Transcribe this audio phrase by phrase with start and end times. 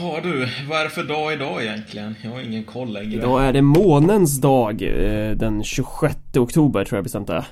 [0.00, 2.14] Ja du, vad är det för dag idag egentligen?
[2.22, 3.14] Jag har ingen koll längre.
[3.14, 7.46] Idag är det månens dag, eh, den 26 oktober tror jag bestämt det.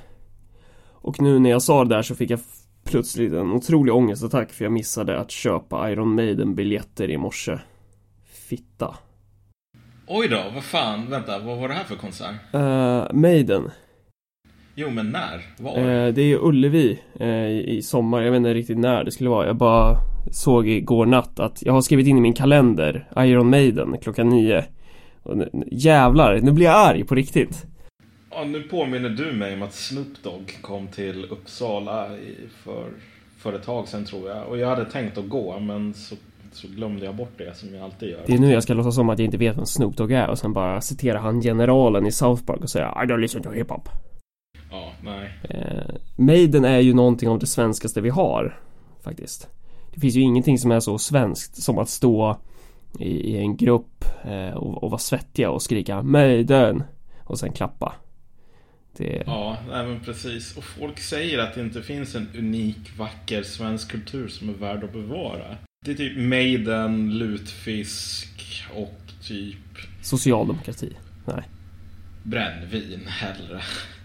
[0.91, 2.41] Och nu när jag sa det där så fick jag
[2.85, 7.59] plötsligt en otrolig ångestattack för jag missade att köpa Iron Maiden biljetter i morse.
[8.49, 8.97] Fitta.
[10.07, 12.35] Oj då, vad fan, vänta, vad var det här för konsert?
[12.55, 13.71] Uh, Maiden.
[14.75, 15.41] Jo, men när?
[15.59, 15.79] Var?
[15.79, 19.47] Uh, det är Ullevi uh, i sommar, jag vet inte riktigt när det skulle vara.
[19.47, 19.97] Jag bara
[20.31, 24.65] såg igår natt att jag har skrivit in i min kalender Iron Maiden klockan nio.
[25.23, 27.67] Och nu, jävlar, nu blir jag arg på riktigt.
[28.31, 32.07] Ja, nu påminner du mig om att Snoop Dogg kom till Uppsala
[32.65, 32.85] för,
[33.39, 34.47] för ett tag sedan tror jag.
[34.49, 36.17] Och jag hade tänkt att gå, men så,
[36.53, 38.21] så glömde jag bort det som jag alltid gör.
[38.27, 40.31] Det är nu jag ska låtsas som att jag inte vet vem Snoop Dogg är
[40.31, 43.51] och sen bara citera han generalen i South Park och säga I don't listen to
[43.51, 43.89] hiphop.
[44.73, 45.31] Ja, nej.
[45.43, 48.61] Eh, Maiden är ju någonting av det svenskaste vi har.
[49.05, 49.49] Faktiskt.
[49.95, 52.41] Det finns ju ingenting som är så svenskt som att stå
[52.99, 56.83] i, i en grupp eh, och, och vara svettiga och skrika Maiden
[57.25, 57.95] och sen klappa.
[58.97, 59.23] Det...
[59.27, 60.57] Ja, nej men precis.
[60.57, 64.85] Och folk säger att det inte finns en unik, vacker svensk kultur som är värd
[64.85, 65.57] att bevara.
[65.85, 69.57] Det är typ Maiden, lutfisk och typ...
[70.03, 70.93] Socialdemokrati?
[71.27, 71.43] Nej.
[72.23, 73.61] Brännvin hellre.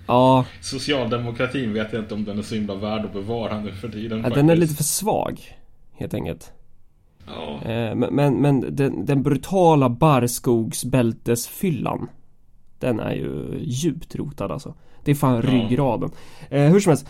[0.08, 0.46] Ja.
[0.62, 4.22] Socialdemokratin vet jag inte om den är så himla värd att bevara nu för tiden.
[4.24, 5.40] Ja, den är lite för svag.
[5.94, 6.52] Helt enkelt.
[7.28, 7.62] Ja.
[7.72, 12.08] Eh, men, men, men den, den brutala barrskogsbältesfyllan
[12.80, 15.42] Den är ju djupt rotad alltså Det är fan ja.
[15.42, 16.12] ryggraden
[16.50, 17.08] eh, Hur som helst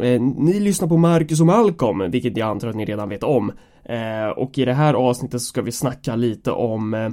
[0.00, 3.52] eh, Ni lyssnar på Marcus och Malcolm Vilket jag antar att ni redan vet om
[3.84, 7.10] eh, Och i det här avsnittet så ska vi snacka lite om eh,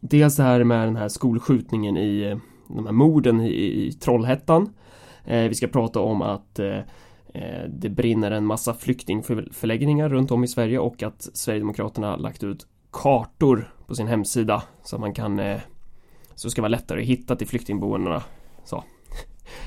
[0.00, 2.36] Dels det här med den här skolskjutningen i eh,
[2.76, 4.74] de här morden i, i Trollhättan
[5.24, 6.78] eh, Vi ska prata om att eh,
[7.34, 12.66] eh, det brinner en massa flyktingförläggningar runt om i Sverige och att Sverigedemokraterna lagt ut
[12.92, 15.60] kartor på sin hemsida så att man kan eh,
[16.34, 18.22] så ska vara lättare att hitta till flyktingboendena.
[18.64, 18.84] Så.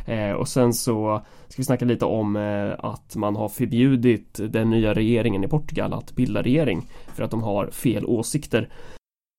[0.05, 4.69] Eh, och sen så ska vi snacka lite om eh, att man har förbjudit den
[4.69, 8.69] nya regeringen i Portugal att bilda regering för att de har fel åsikter.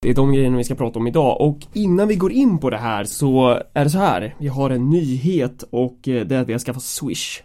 [0.01, 2.71] Det är de grejerna vi ska prata om idag och innan vi går in på
[2.71, 4.35] det här så är det så här.
[4.39, 7.43] Vi har en nyhet och eh, det är att vi har skaffat Swish.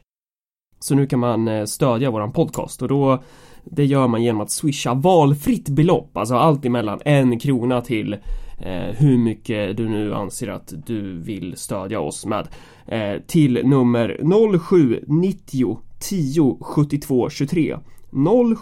[0.79, 3.23] Så nu kan man eh, stödja våran podcast och då
[3.63, 8.13] det gör man genom att swisha valfritt belopp, alltså allt emellan en krona till
[8.59, 12.47] eh, hur mycket du nu anser att du vill stödja oss med.
[12.87, 14.19] Eh, till nummer
[14.59, 17.77] 07 90 10 72 23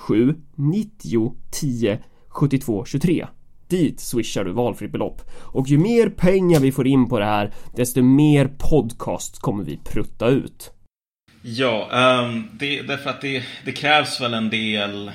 [0.08, 3.28] 07 90 10 72 23
[3.72, 5.22] Dit swishar du valfritt belopp.
[5.32, 9.78] Och ju mer pengar vi får in på det här, desto mer podcast kommer vi
[9.78, 10.72] prutta ut.
[11.42, 11.90] Ja,
[12.24, 15.12] um, det, därför att det, det krävs väl en del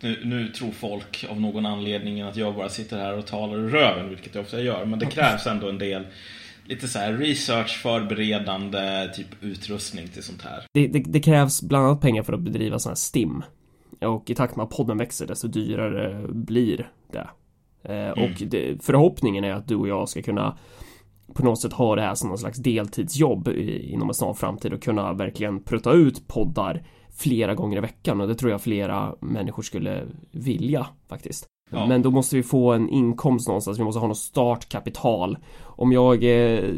[0.00, 3.68] nu, nu, tror folk av någon anledning att jag bara sitter här och talar ur
[3.68, 4.84] röven, vilket jag ofta gör.
[4.84, 6.06] Men det krävs ändå en del
[6.64, 10.64] lite så här research, förberedande typ utrustning till sånt här.
[10.74, 13.42] Det, det, det krävs bland annat pengar för att bedriva sån här STIM.
[14.00, 17.28] Och i takt med att podden växer desto dyrare blir det.
[17.82, 18.24] Eh, mm.
[18.24, 20.58] Och det, förhoppningen är att du och jag ska kunna
[21.34, 23.48] på något sätt ha det här som någon slags deltidsjobb
[23.80, 26.82] inom en snar framtid och kunna verkligen prutta ut poddar
[27.16, 31.46] flera gånger i veckan och det tror jag flera människor skulle vilja faktiskt.
[31.70, 31.86] Ja.
[31.86, 35.38] Men då måste vi få en inkomst någonstans, vi måste ha något startkapital.
[35.62, 36.70] Om jag eh,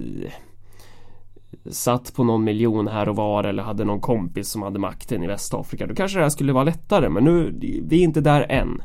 [1.71, 5.27] satt på någon miljon här och var eller hade någon kompis som hade makten i
[5.27, 7.55] Västafrika då kanske det här skulle vara lättare men nu,
[7.89, 8.83] vi är inte där än.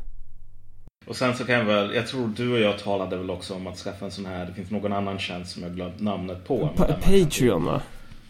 [1.08, 3.68] Och sen så kan jag väl, jag tror du och jag talade väl också om
[3.68, 6.70] att skaffa en sån här, det finns någon annan tjänst som jag glömt namnet på.
[6.76, 7.82] Pa Patreon va?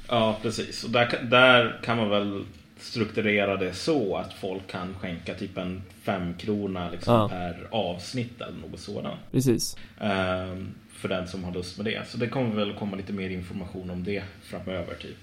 [0.07, 0.83] Ja, precis.
[0.83, 2.45] Och där, där kan man väl
[2.77, 7.29] strukturera det så att folk kan skänka typ en femkrona liksom ja.
[7.29, 9.19] per avsnitt eller något sådant.
[9.31, 9.77] Precis.
[10.01, 12.07] Um, för den som har lust med det.
[12.07, 15.17] Så det kommer väl komma lite mer information om det framöver typ.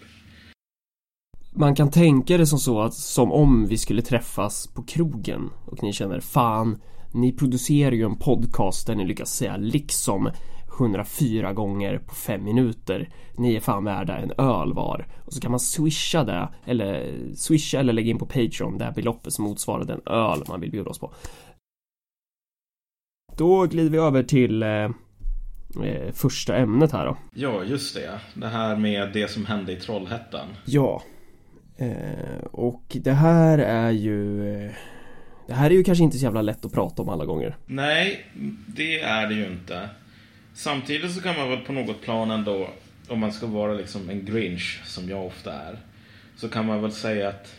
[1.54, 5.82] Man kan tänka det som så att som om vi skulle träffas på krogen och
[5.82, 6.80] ni känner fan
[7.14, 10.30] ni producerar ju en podcast där ni lyckas säga liksom
[10.78, 13.08] 104 gånger på 5 minuter.
[13.36, 15.06] Ni är fan värda en öl var.
[15.24, 18.92] Och så kan man swisha det, eller swisha eller lägga in på Patreon det här
[18.92, 21.14] beloppet som motsvarar den öl man vill bjuda oss på.
[23.36, 24.90] Då glider vi över till eh,
[25.84, 27.16] eh, första ämnet här då.
[27.34, 28.20] Ja, just det.
[28.34, 30.48] Det här med det som hände i Trollhättan.
[30.64, 31.02] Ja.
[31.76, 34.72] Eh, och det här är ju eh,
[35.52, 37.56] det här är ju kanske inte så jävla lätt att prata om alla gånger.
[37.66, 38.26] Nej,
[38.66, 39.88] det är det ju inte.
[40.54, 42.68] Samtidigt så kan man väl på något plan ändå,
[43.08, 45.76] om man ska vara liksom en grinch, som jag ofta är,
[46.36, 47.56] så kan man väl säga att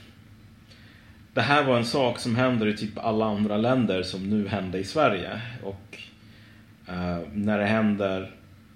[1.34, 4.80] det här var en sak som händer i typ alla andra länder som nu hände
[4.80, 5.42] i Sverige.
[5.64, 5.98] Och
[6.90, 8.32] uh, när det händer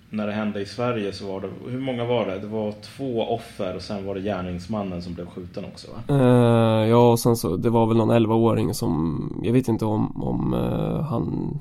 [0.10, 2.40] när det hände i Sverige så var det, hur många var det?
[2.40, 6.16] Det var två offer och sen var det gärningsmannen som blev skjuten också va?
[6.16, 10.24] Uh, ja och sen så, det var väl någon 11-åring som, jag vet inte om,
[10.24, 11.60] om uh, han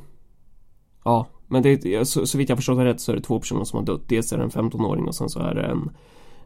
[1.06, 3.64] Ja, men det, så, så vitt jag förstått det rätt så är det två personer
[3.64, 4.08] som har dött.
[4.08, 5.90] Dels är det en 15-åring och sen så är det en,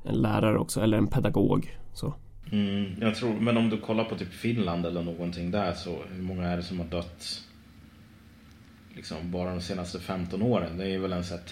[0.04, 1.78] en lärare också, eller en pedagog.
[1.92, 2.14] Så.
[2.52, 6.22] Mm, jag tror, men om du kollar på typ Finland eller någonting där så hur
[6.22, 7.42] många är det som har dött
[8.94, 10.78] liksom bara de senaste 15 åren?
[10.78, 11.42] Det är väl en så här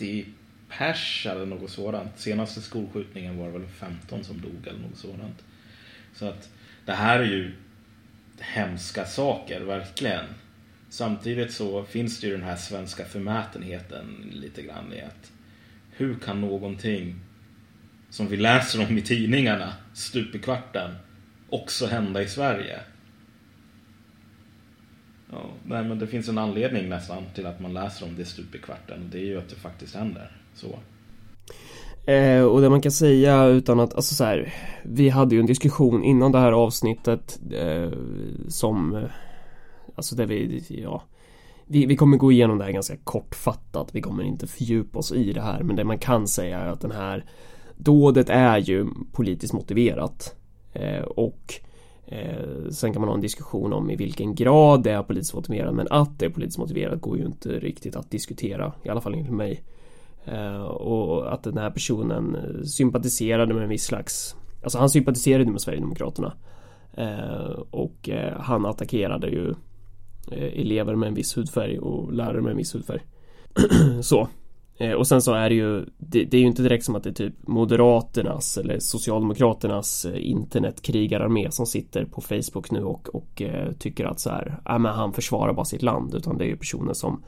[0.00, 0.26] 30
[0.68, 2.18] pers eller något sådant.
[2.18, 5.44] Senaste skolskjutningen var det väl 15 som dog eller något sådant.
[6.14, 6.50] Så att
[6.84, 7.52] det här är ju
[8.38, 10.24] hemska saker, verkligen.
[10.88, 15.32] Samtidigt så finns det ju den här svenska förmätenheten lite grann i att
[15.90, 17.16] hur kan någonting
[18.10, 20.94] som vi läser om i tidningarna stup i kvarten
[21.48, 22.80] också hända i Sverige?
[25.32, 28.54] Ja, nej, men det finns en anledning nästan till att man läser om det stup
[28.54, 29.08] i kvarten.
[29.12, 30.30] Det är ju att det faktiskt händer.
[30.54, 30.66] Så.
[32.10, 35.46] Eh, och det man kan säga utan att, alltså så här, Vi hade ju en
[35.46, 37.90] diskussion innan det här avsnittet eh,
[38.48, 39.02] som eh,
[39.94, 41.02] Alltså där vi, ja
[41.72, 43.88] vi, vi kommer gå igenom det här ganska kortfattat.
[43.92, 45.62] Vi kommer inte fördjupa oss i det här.
[45.62, 47.24] Men det man kan säga är att den här
[47.76, 50.34] dådet är ju politiskt motiverat.
[50.72, 51.54] Eh, och
[52.10, 55.74] eh, sen kan man ha en diskussion om i vilken grad det är politiskt motiverat.
[55.74, 58.72] Men att det är politiskt motiverat går ju inte riktigt att diskutera.
[58.82, 59.62] I alla fall enligt mig.
[60.24, 65.50] Eh, och att den här personen eh, sympatiserade med en viss slags Alltså han sympatiserade
[65.50, 66.32] med Sverigedemokraterna.
[66.94, 69.54] Eh, och eh, han attackerade ju
[70.30, 73.00] Eh, elever med en viss hudfärg och lärare med en viss hudfärg.
[74.02, 74.28] så.
[74.80, 77.02] Eh, och sen så är det ju det, det, är ju inte direkt som att
[77.02, 83.42] det är typ Moderaternas eller Socialdemokraternas eh, internetkrigararmé som sitter på Facebook nu och, och
[83.42, 86.48] eh, tycker att så här, ja men han försvarar bara sitt land utan det är
[86.48, 87.22] ju personer som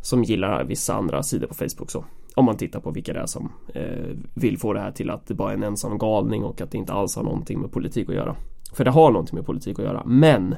[0.00, 2.04] som gillar vissa andra sidor på Facebook så.
[2.34, 5.26] Om man tittar på vilka det är som eh, vill få det här till att
[5.26, 8.08] det bara är en ensam galning och att det inte alls har någonting med politik
[8.08, 8.36] att göra.
[8.72, 10.02] För det har någonting med politik att göra.
[10.06, 10.54] Men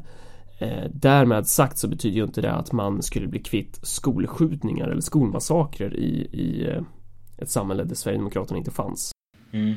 [0.58, 5.00] Eh, därmed sagt så betyder ju inte det att man skulle bli kvitt skolskjutningar eller
[5.00, 6.82] skolmassakrer i, i eh,
[7.38, 9.12] ett samhälle där Sverigedemokraterna inte fanns.
[9.52, 9.74] Mm.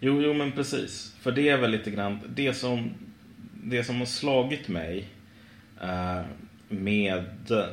[0.00, 1.14] Jo, jo, men precis.
[1.20, 2.90] För det är väl lite grann det som,
[3.64, 5.08] det som har slagit mig
[5.80, 6.20] eh,
[6.68, 7.24] med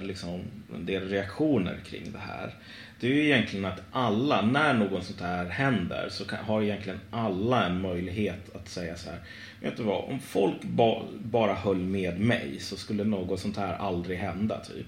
[0.02, 0.42] liksom,
[0.76, 2.54] en del reaktioner kring det här.
[3.00, 7.00] Det är ju egentligen att alla, när något sånt här händer så kan, har egentligen
[7.12, 9.20] alla en möjlighet att säga så här
[9.62, 13.74] vet du vad, om folk ba, bara höll med mig så skulle något sånt här
[13.74, 14.88] aldrig hända typ.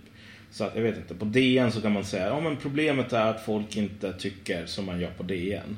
[0.52, 3.26] Så att jag vet inte, på DN så kan man säga, ja men problemet är
[3.26, 5.78] att folk inte tycker som man gör på DN.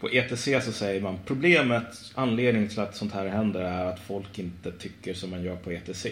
[0.00, 4.38] På ETC så säger man, problemet, anledningen till att sånt här händer är att folk
[4.38, 6.06] inte tycker som man gör på ETC.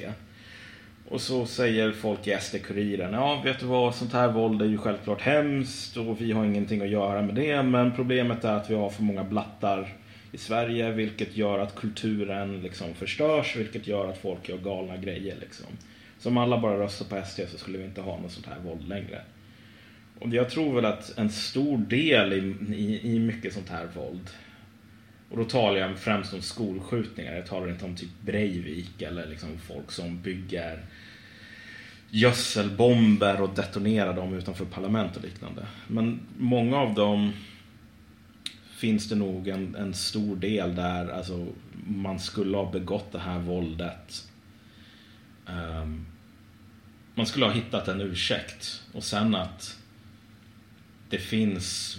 [1.10, 4.78] Och så säger folk i SD-Kuriren, ja vet du vad, sånt här våld är ju
[4.78, 8.74] självklart hemskt och vi har ingenting att göra med det, men problemet är att vi
[8.74, 9.94] har för många blattar
[10.32, 15.36] i Sverige vilket gör att kulturen liksom förstörs vilket gör att folk gör galna grejer.
[15.40, 15.66] Liksom.
[16.18, 18.58] Så om alla bara röstar på SD så skulle vi inte ha något sånt här
[18.64, 19.20] våld längre.
[20.18, 24.30] Och jag tror väl att en stor del i, i, i mycket sånt här våld
[25.30, 27.34] och då talar jag främst om skolskjutningar.
[27.34, 30.84] Jag talar inte om typ Breivik eller liksom folk som bygger
[32.10, 35.66] gödselbomber och detonerar dem utanför parlament och liknande.
[35.86, 37.32] Men många av dem
[38.76, 41.46] finns det nog en, en stor del där alltså,
[41.86, 44.28] man skulle ha begått det här våldet.
[45.46, 46.06] Um,
[47.14, 49.78] man skulle ha hittat en ursäkt och sen att
[51.10, 51.98] det finns,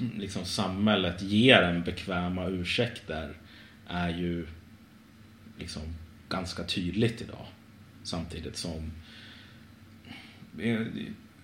[0.00, 0.18] Mm.
[0.18, 3.32] liksom samhället ger en bekväma ursäkter
[3.88, 4.46] är ju
[5.58, 5.82] liksom
[6.28, 7.46] ganska tydligt idag.
[8.02, 8.92] Samtidigt som
[10.58, 10.80] eh,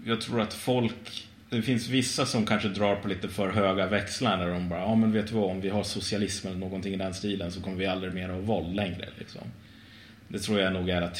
[0.04, 4.36] jag tror att folk det finns vissa som kanske drar på lite för höga växlar
[4.36, 6.96] när de bara, ja men vet du vad, om vi har socialism eller någonting i
[6.96, 9.08] den stilen så kommer vi aldrig mer ha våld längre.
[9.18, 9.42] Liksom.
[10.34, 11.14] Det tror jag nog är att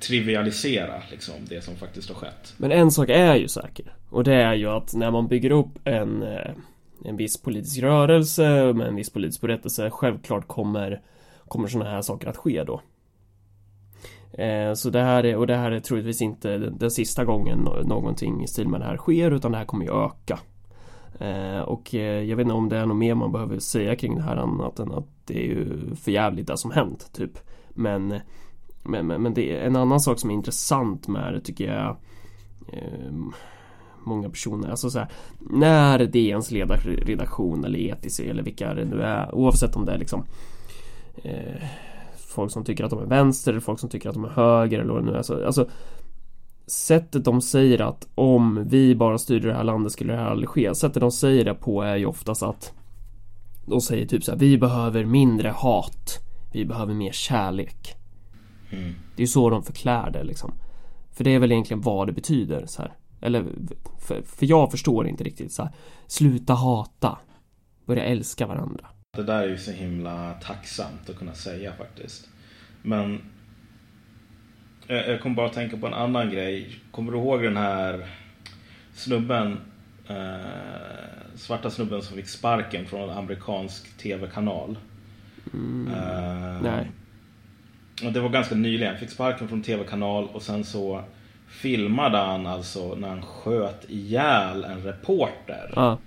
[0.00, 2.54] trivialisera liksom, det som faktiskt har skett.
[2.56, 3.94] Men en sak är ju säker.
[4.10, 6.50] Och det är ju att när man bygger upp en, eh,
[7.04, 11.00] en viss politisk rörelse med en viss politisk berättelse, självklart kommer,
[11.48, 12.80] kommer sådana här saker att ske då.
[14.42, 18.44] Eh, så det här är, och det här är troligtvis inte den, sista gången någonting
[18.44, 20.38] i stil med det här sker utan det här kommer ju öka.
[21.20, 24.22] Eh, och jag vet inte om det är något mer man behöver säga kring det
[24.22, 27.38] här annat än att det är ju för jävligt det som hänt typ.
[27.76, 28.20] Men,
[28.88, 31.96] men, men det är en annan sak som är intressant med det tycker jag
[32.72, 33.32] ehm,
[34.04, 39.34] Många personer, alltså så här, När DNs ledarredaktion eller ETC eller vilka det nu är
[39.34, 40.24] Oavsett om det är liksom
[41.22, 41.62] eh,
[42.16, 44.78] folk som tycker att de är vänster eller folk som tycker att de är höger
[44.78, 45.16] eller vad det nu är.
[45.16, 45.68] Alltså, alltså
[46.66, 50.48] sättet de säger att om vi bara styrde det här landet skulle det här aldrig
[50.48, 50.74] ske.
[50.74, 52.72] Sättet de säger det på är ju oftast att
[53.66, 56.18] de säger typ så här, vi behöver mindre hat.
[56.52, 57.95] Vi behöver mer kärlek.
[58.76, 58.94] Mm.
[59.16, 60.54] Det är ju så de förklär det liksom.
[61.12, 62.92] För det är väl egentligen vad det betyder så här.
[63.20, 63.44] Eller
[64.00, 65.72] för, för jag förstår inte riktigt så här.
[66.06, 67.18] Sluta hata.
[67.86, 68.86] Börja älska varandra.
[69.16, 72.28] Det där är ju så himla tacksamt att kunna säga faktiskt.
[72.82, 73.20] Men
[74.86, 76.80] jag, jag kommer bara att tänka på en annan grej.
[76.90, 78.06] Kommer du ihåg den här
[78.94, 79.60] snubben,
[80.08, 80.16] eh,
[81.34, 84.78] svarta snubben som fick sparken från en amerikansk tv-kanal?
[85.52, 85.94] Mm.
[85.94, 86.90] Eh, Nej.
[88.04, 88.98] Och det var ganska nyligen.
[88.98, 91.04] Fick sparken från tv-kanal och sen så
[91.48, 95.72] filmade han alltså när han sköt ihjäl en reporter.
[95.76, 95.98] Ja.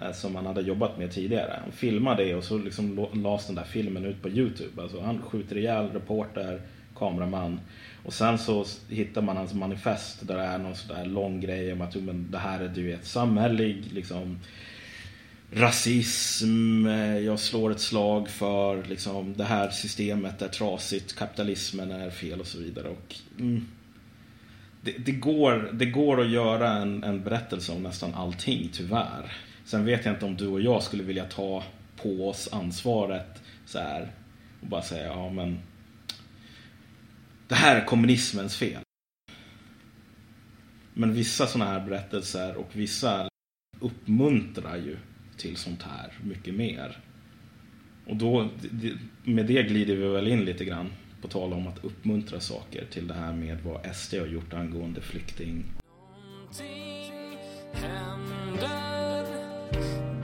[0.00, 1.60] eh, Som han hade jobbat med tidigare.
[1.62, 4.82] Han filmade det och så liksom lades den där filmen ut på Youtube.
[4.82, 6.60] Alltså han skjuter ihjäl reporter,
[6.96, 7.60] kameraman.
[8.04, 11.72] Och sen så hittar man hans manifest där det är någon sån där lång grej
[11.72, 14.38] om att men det här är du vet samhällelig liksom
[15.50, 22.10] rasism, eh, jag slår ett slag för liksom det här systemet är trasigt, kapitalismen är
[22.10, 22.88] fel och så vidare.
[22.88, 23.66] Och, mm,
[24.82, 29.32] det, det, går, det går att göra en, en berättelse om nästan allting, tyvärr.
[29.64, 31.64] Sen vet jag inte om du och jag skulle vilja ta
[32.02, 34.12] på oss ansvaret så här
[34.60, 35.58] och bara säga ja men
[37.48, 38.82] det här är kommunismens fel.
[40.94, 43.28] Men vissa sådana här berättelser och vissa
[43.80, 44.96] uppmuntrar ju
[45.38, 46.98] till sånt här mycket mer.
[48.06, 48.48] Och då,
[49.24, 50.90] med det glider vi väl in lite grann
[51.22, 55.00] på tal om att uppmuntra saker till det här med vad SD har gjort angående
[55.00, 55.64] flykting.
[56.48, 57.38] Någonting
[57.72, 59.26] händer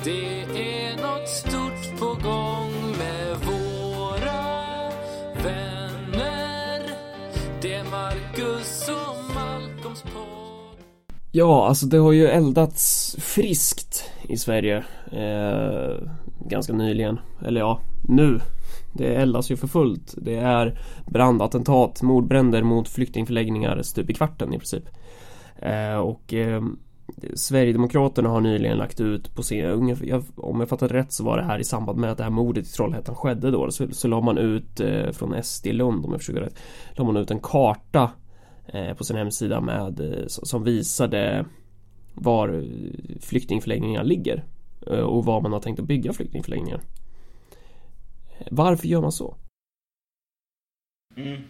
[0.05, 2.64] Det är något stort på gång
[11.37, 16.09] Ja, alltså det har ju eldats friskt i Sverige eh,
[16.47, 17.21] ganska nyligen.
[17.47, 18.41] Eller ja, nu.
[18.93, 20.15] Det eldas ju för fullt.
[20.17, 24.85] Det är brandattentat, mordbränder mot flyktingförläggningar stup i kvarten i princip.
[25.57, 26.63] Eh, och eh,
[27.35, 31.45] Sverigedemokraterna har nyligen lagt ut på sin, jag, om jag fattat rätt så var det
[31.45, 33.71] här i samband med att det här mordet i Trollhättan skedde då.
[33.71, 36.59] Så, så la man ut eh, från SD Lund om jag förstår rätt.
[36.93, 38.11] La man ut en karta
[38.97, 41.47] på sin hemsida med eh, som visade
[42.15, 44.45] var eh, flyktingförläggningar ligger
[44.87, 46.81] eh, och var man har tänkt att bygga flyktingförläggningar.
[48.51, 49.37] Varför gör man så?
[51.17, 51.43] Mm.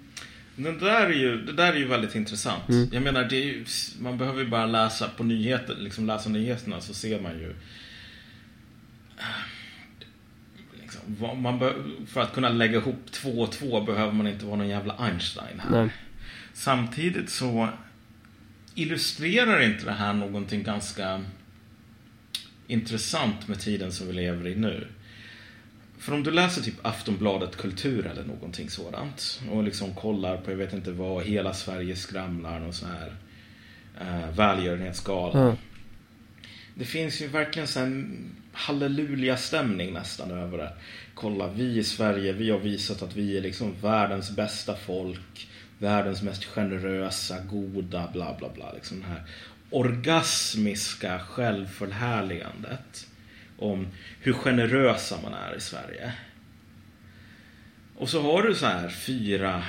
[0.56, 2.68] Det, där är ju, det där är ju väldigt intressant.
[2.68, 2.88] Mm.
[2.92, 3.64] Jag menar, ju,
[4.00, 7.54] man behöver ju bara läsa på nyheter, liksom läsa nyheterna så ser man ju
[10.80, 11.60] liksom, man
[12.06, 15.60] för att kunna lägga ihop två och två behöver man inte vara någon jävla Einstein
[15.60, 15.70] här.
[15.70, 15.90] Nej.
[16.54, 17.68] Samtidigt så
[18.74, 21.24] illustrerar inte det här någonting ganska
[22.66, 24.86] intressant med tiden som vi lever i nu.
[25.98, 30.56] För om du läser typ Aftonbladet Kultur eller någonting sådant och liksom kollar på, jag
[30.56, 33.14] vet inte vad, Hela Sverige skramlar och så här
[34.00, 35.42] eh, välgörenhetsgala.
[35.42, 35.56] Mm.
[36.74, 40.72] Det finns ju verkligen så en halleluja-stämning nästan över det.
[41.14, 45.48] Kolla, vi i Sverige, vi har visat att vi är liksom världens bästa folk.
[45.78, 48.72] Världens mest generösa, goda, bla bla bla.
[48.72, 49.22] Liksom det här
[49.70, 53.08] orgasmiska självförhärligandet.
[53.58, 53.86] Om
[54.20, 56.12] hur generösa man är i Sverige.
[57.96, 59.62] Och så har du så här fyra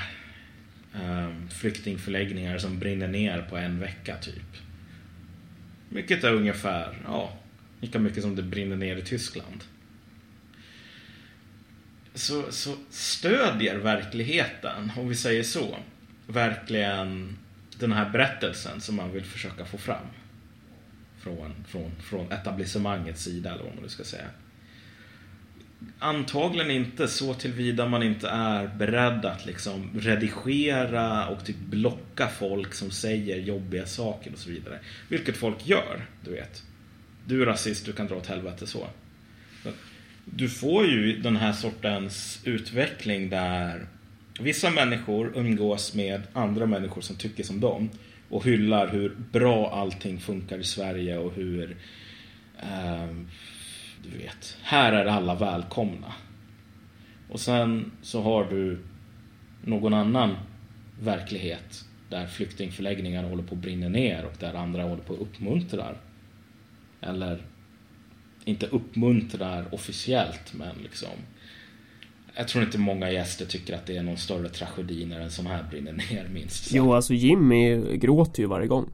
[0.95, 4.57] eh, flyktingförläggningar som brinner ner på en vecka typ.
[5.89, 7.33] Vilket är ungefär, ja,
[7.81, 9.63] lika mycket som det brinner ner i Tyskland.
[12.13, 15.77] Så, så stödjer verkligheten, om vi säger så,
[16.27, 17.37] verkligen
[17.79, 20.05] den här berättelsen som man vill försöka få fram.
[21.19, 24.25] Från, från, från etablissemangets sida, eller vad man nu ska säga.
[25.99, 32.73] Antagligen inte så tillvida man inte är beredd att liksom redigera och typ blocka folk
[32.73, 34.79] som säger jobbiga saker och så vidare.
[35.09, 36.63] Vilket folk gör, du vet.
[37.25, 38.87] Du är rasist, du kan dra åt helvete så.
[40.25, 43.87] Du får ju den här sortens utveckling där
[44.39, 47.89] vissa människor umgås med andra människor som tycker som dem
[48.29, 51.77] och hyllar hur bra allting funkar i Sverige och hur
[52.61, 53.07] eh,
[54.03, 56.13] du vet, här är alla välkomna.
[57.29, 58.79] Och sen så har du
[59.63, 60.35] någon annan
[61.01, 65.97] verklighet där flyktingförläggningar håller på att brinna ner och där andra håller på att uppmuntrar.
[67.01, 67.41] Eller
[68.45, 71.09] inte uppmuntrar officiellt men liksom
[72.37, 75.45] jag tror inte många gäster tycker att det är någon större tragedi när en sån
[75.47, 76.75] här brinner ner minst sagt.
[76.75, 78.89] Jo, alltså Jimmy gråter ju varje gång.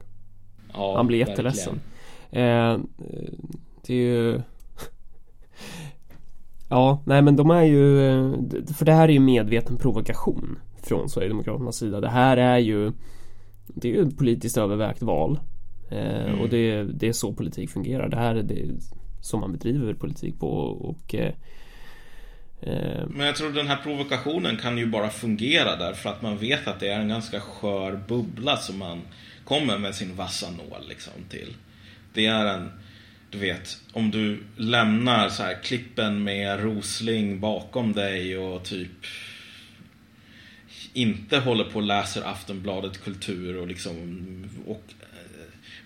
[0.72, 1.80] Ja, Han blir jätteledsen.
[2.30, 2.78] Eh,
[3.86, 4.40] det är ju...
[6.68, 8.06] Ja, nej men de är ju...
[8.08, 8.32] eh,
[8.76, 12.00] För det här är ju medveten provokation från Sverigedemokraternas sida.
[12.00, 12.92] Det här är ju...
[13.66, 15.40] Det är ju ett politiskt övervägt val.
[15.90, 16.40] Eh, Mm.
[16.40, 18.08] Och det, det är så politik fungerar.
[18.08, 18.70] Det här är det
[19.20, 21.14] som man bedriver politik på och...
[21.14, 21.32] Eh,
[22.62, 26.68] Eh, Men jag tror den här provokationen kan ju bara fungera därför att man vet
[26.68, 29.02] att det är en ganska skör bubbla som man
[29.44, 31.56] kommer med sin vassa nål liksom till.
[32.14, 32.70] Det är en,
[33.30, 39.06] du vet, om du lämnar så här klippen med Rosling bakom dig och typ
[40.92, 43.96] inte håller på och läser Aftonbladet kultur och liksom
[44.66, 44.82] och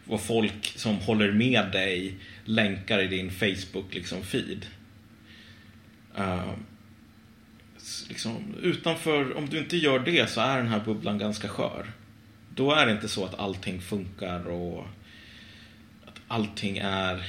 [0.07, 2.15] och vad folk som håller med dig
[2.45, 4.67] länkar i din Facebook liksom feed.
[6.17, 6.65] Ehm,
[8.09, 11.87] liksom, utanför, om du inte gör det så är den här bubblan ganska skör.
[12.55, 14.87] Då är det inte så att allting funkar och
[16.07, 17.25] att allting är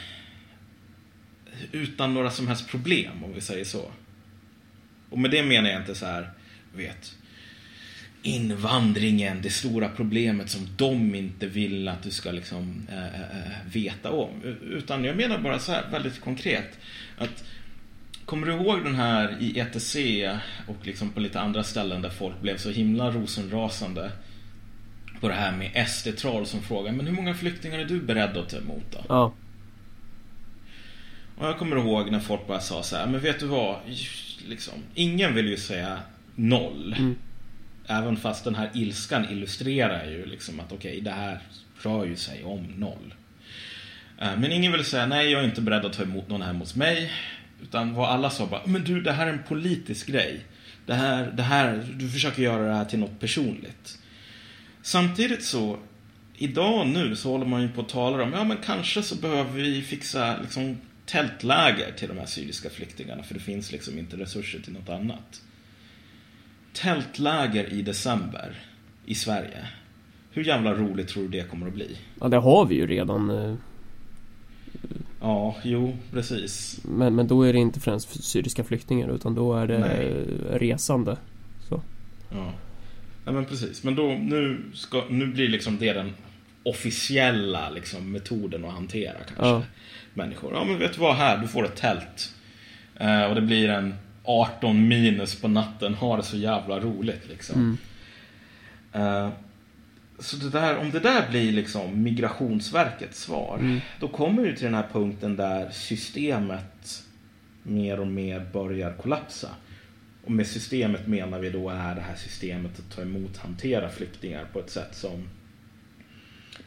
[1.72, 3.92] utan några som helst problem, om vi säger så.
[5.10, 6.30] Och med det menar jag inte så här,
[6.74, 7.16] vet,
[8.22, 14.12] invandringen, det stora problemet som de inte vill att du ska liksom äh, äh, veta
[14.12, 14.30] om.
[14.62, 16.80] Utan jag menar bara så här väldigt konkret.
[17.18, 17.44] Att
[18.28, 19.96] Kommer du ihåg den här i ETC
[20.68, 24.12] och liksom på lite andra ställen där folk blev så himla rosenrasande
[25.20, 28.50] på det här med SD-troll som frågar men hur många flyktingar är du beredd att
[28.50, 29.04] ta emot då?
[29.10, 29.34] ja,
[31.38, 33.76] Och jag kommer ihåg när folk bara sa så här, men vet du vad?
[34.48, 36.00] Liksom, ingen vill ju säga
[36.36, 36.96] noll.
[36.98, 37.16] Mm.
[37.88, 41.40] Även fast den här ilskan illustrerar ju liksom att okej, det här
[41.82, 43.14] rör ju sig om noll.
[44.22, 46.60] Eh, Men ingen vill säga nej, jag är inte beredd att ta emot någon hem
[46.60, 47.12] hos mig.
[47.62, 50.46] Utan vad alla sa bara, men du, det här är en politisk grej.
[50.86, 54.00] Det här, det här, du försöker göra det här till något personligt.
[54.82, 55.78] Samtidigt så,
[56.36, 59.52] idag nu så håller man ju på att tala om, ja men kanske så behöver
[59.52, 64.60] vi fixa liksom tältläger till de här syriska flyktingarna för det finns liksom inte resurser
[64.60, 65.42] till något annat.
[66.74, 68.56] Tältläger i december
[69.06, 69.68] i Sverige.
[70.32, 71.98] Hur jävla roligt tror du det kommer att bli?
[72.20, 73.56] ja det har vi ju redan eh,
[75.22, 76.80] Ja, jo, precis.
[76.84, 80.26] Men, men då är det inte främst syriska flyktingar utan då är det Nej.
[80.52, 81.18] resande
[81.70, 81.82] så.
[82.32, 82.52] Ja.
[83.26, 83.84] ja men precis.
[83.84, 86.14] Men då, nu, ska, nu blir liksom det den
[86.64, 89.64] officiella liksom, metoden att hantera kanske Ja.
[90.14, 90.54] människor.
[90.54, 92.34] Ja men vet du vad, här, du får ett tält.
[93.00, 97.78] Eh, och det blir en 18 minus på natten, ha det så jävla roligt liksom.
[98.94, 99.30] Eh,
[100.20, 103.58] så det där, om det där blir liksom Migrationsverkets svar,
[104.00, 107.04] då kommer vi till den här punkten där systemet
[107.64, 109.50] mer och mer börjar kollapsa.
[110.26, 114.46] Och med systemet menar vi då är det här systemet att ta emot, hantera flyktingar
[114.54, 115.30] på ett sätt som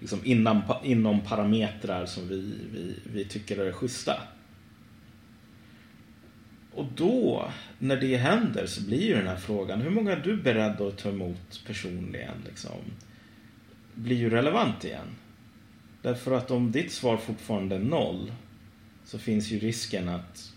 [0.00, 4.20] liksom inom, inom parametrar som vi, vi, vi tycker är schyssta.
[6.72, 10.36] Och då, när det händer, så blir ju den här frågan, hur många är du
[10.36, 12.34] beredd att ta emot personligen?
[12.46, 12.78] Liksom,
[14.02, 15.16] blir ju relevant igen.
[16.02, 18.32] Därför att om ditt svar fortfarande är noll,
[19.04, 20.52] så finns ju risken att,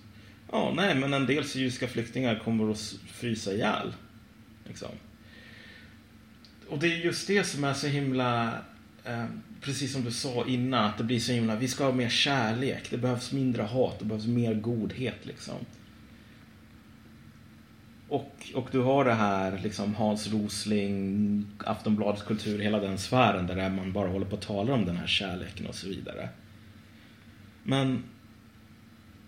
[0.52, 3.94] ja, nej, men en del syriska flyktingar kommer att frysa ihjäl.
[4.68, 4.90] Liksom.
[6.70, 8.54] Och det är just det som är så himla,
[9.04, 9.26] eh,
[9.62, 12.90] precis som du sa innan, att det blir så himla, vi ska ha mer kärlek,
[12.90, 15.56] det behövs mindre hat, det behövs mer godhet liksom.
[18.14, 23.70] Och, och du har det här liksom Hans Rosling, Aftonbladets kultur, hela den sfären där
[23.70, 26.30] man bara håller på att tala om den här kärleken och så vidare.
[27.64, 28.04] Men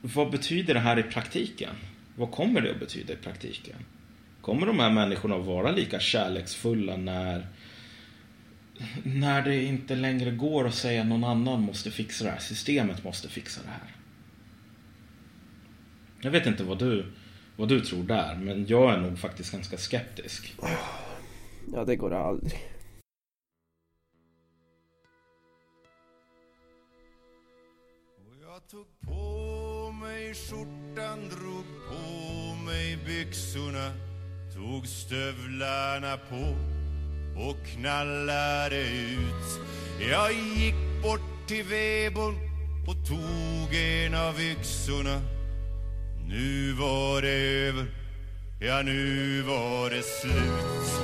[0.01, 1.75] vad betyder det här i praktiken?
[2.15, 3.75] Vad kommer det att betyda i praktiken?
[4.41, 7.47] Kommer de här människorna att vara lika kärleksfulla när
[9.03, 13.29] när det inte längre går att säga någon annan måste fixa det här, systemet måste
[13.29, 13.95] fixa det här.
[16.21, 17.05] Jag vet inte vad du,
[17.55, 20.55] vad du tror där, men jag är nog faktiskt ganska skeptisk.
[21.73, 22.59] Ja det går aldrig.
[28.17, 33.91] Och jag tog på mig skjortan, drog på mig byxorna
[34.55, 36.55] Tog stövlarna på
[37.41, 39.61] och knallade ut
[40.09, 42.39] Jag gick bort till vedboden
[42.87, 45.34] och tog en av yxorna
[46.27, 47.85] nu var det över,
[48.59, 51.01] ja nu var det slut.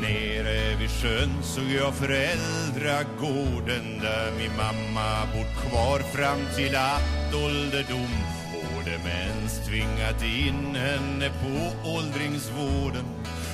[0.00, 8.14] Nere vid sjön såg jag föräldragården där min mamma bott kvar fram till att ålderdom
[8.52, 9.66] och demens.
[9.68, 13.04] Tvingat in henne på åldringsvården.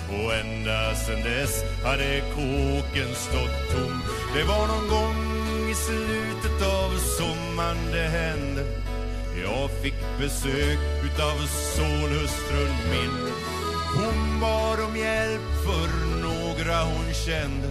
[0.09, 4.03] Och ända sen dess hade kåken stått tom.
[4.35, 5.30] Det var någon gång
[5.70, 8.64] i slutet av sommaren det hände.
[9.42, 13.11] Jag fick besök utav sonhustrun min.
[13.94, 15.88] Hon bad om hjälp för
[16.22, 17.68] några hon kände.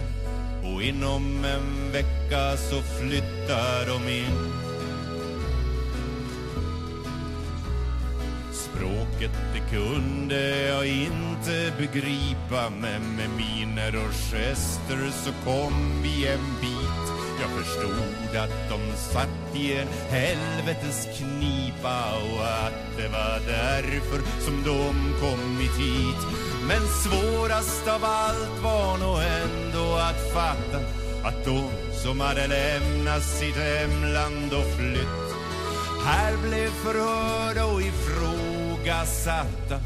[0.62, 4.52] Och inom en vecka så flyttar de in.
[8.52, 16.60] Språket det kunde jag inte begripa Men med miner och gester så kom vi en
[16.60, 16.79] bit
[17.40, 24.62] jag förstod att de satt i en helvetes knipa Och att det var därför som
[24.64, 26.22] de kommit hit
[26.68, 30.78] Men svårast av allt var nog ändå att fatta
[31.24, 31.70] Att de
[32.02, 35.30] som hade lämnat sitt hemland och flytt
[36.04, 39.80] här blev förhörda och ifrågasatta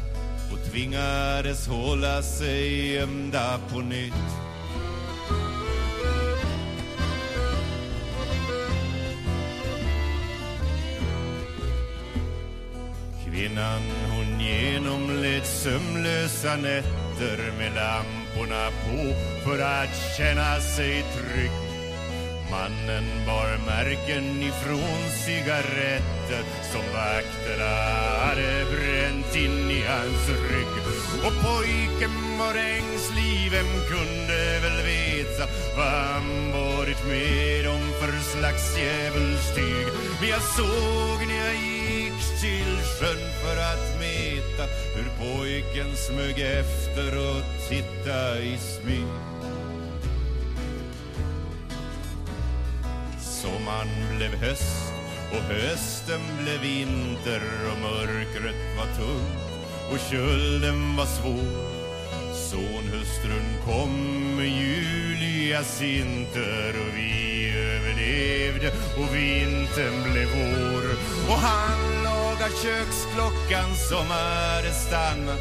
[0.51, 4.44] och tvingades hålla sig gömda på nytt.
[13.35, 21.51] Kvinnan hon genomled sömnlösa nätter med lamporna på för att känna sig trygg.
[22.51, 27.73] Mannen bar märken ifrån cigaretter som vakterna
[28.25, 30.73] hade bränt in i hans rygg.
[31.25, 35.45] Och pojken var ängslig, vem kunde väl veta
[35.77, 39.87] vad han varit med om för slags djävulstyg.
[40.19, 41.84] Men jag såg när jag gick
[42.45, 44.63] till sjön för att meta
[44.95, 49.07] hur pojken smög efter och titta i smyg.
[53.19, 54.93] Sommaren blev höst
[55.31, 59.45] och hösten blev vinter och mörkret var tungt
[59.91, 61.75] och kölden var svår.
[62.33, 63.91] Sonhustrun kom
[64.37, 70.83] med Julias inter och vi överlevde och vintern blev vår.
[71.29, 72.04] Och han
[72.39, 75.39] lagade köksklockan som hade stannat.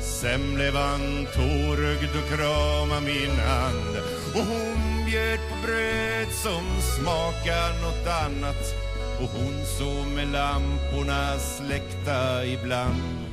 [0.00, 3.96] Sen blev han tårögd och krama min hand
[4.34, 8.74] och hon bjöd på bröd som smakar något annat
[9.20, 13.27] och hon såg med lamporna släckta ibland.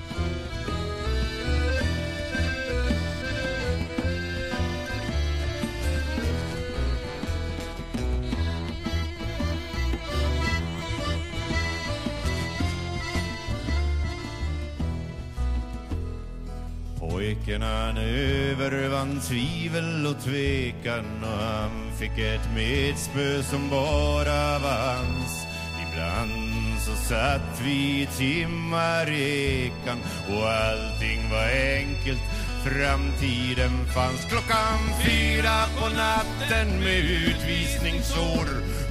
[17.45, 25.45] Pojken han övervann tvivel och tvekan och han fick ett medspö som bara var hans.
[25.81, 29.97] Ibland så satt vi i timmar i ekan
[30.29, 32.21] och allting var enkelt.
[32.63, 38.47] Framtiden fanns klockan fyra på natten med utvisningsår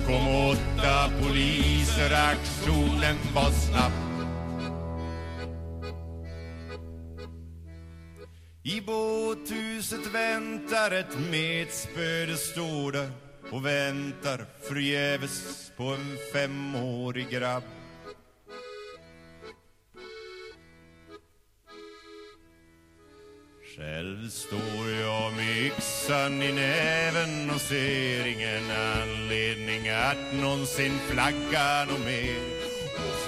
[0.06, 4.03] Kom åtta poliser, aktionen var snabb.
[8.66, 13.10] I båthuset väntar ett metspö, det står där
[13.50, 17.62] och väntar förgäves på en femårig grabb.
[23.76, 32.06] Själv står jag med yxan i näven och ser ingen anledning att någonsin flagga nåt
[32.06, 32.73] mer.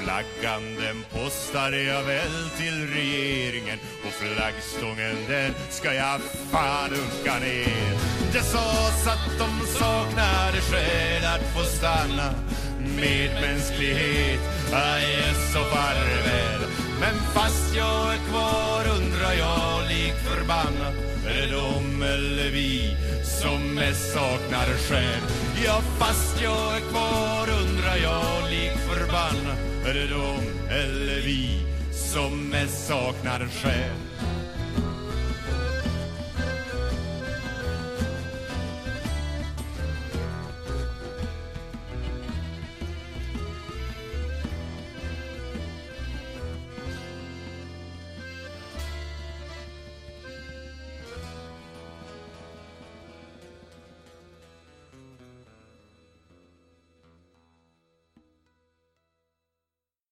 [0.06, 6.20] Flaggan den postar jag väl till regeringen och flaggstången den ska jag
[6.52, 7.98] fan unka ner.
[8.32, 12.34] Det sades att de saknade skäl att få stanna
[12.96, 14.40] medmänsklighet,
[14.72, 16.60] aj så farväl.
[17.00, 20.94] Men fast jag är kvar undrar jag lik förbannat
[21.26, 22.96] är det de eller vi
[23.40, 25.22] som mest saknar skäl?
[25.64, 31.60] Ja, fast jag är kvar undrar jag lik förbannat är det de eller vi
[31.92, 34.15] som mest saknar själ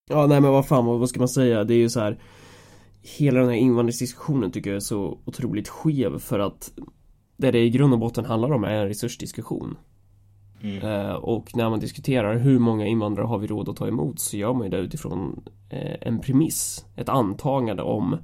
[0.09, 1.65] Ja nej men vad fan vad ska man säga?
[1.65, 2.19] Det är ju så här
[3.03, 6.73] Hela den här invandringsdiskussionen tycker jag är så otroligt skev för att
[7.37, 9.77] Det det i grund och botten handlar om är en resursdiskussion.
[10.83, 14.37] Eh, och när man diskuterar hur många invandrare har vi råd att ta emot så
[14.37, 18.19] gör man ju det utifrån eh, en premiss, ett antagande om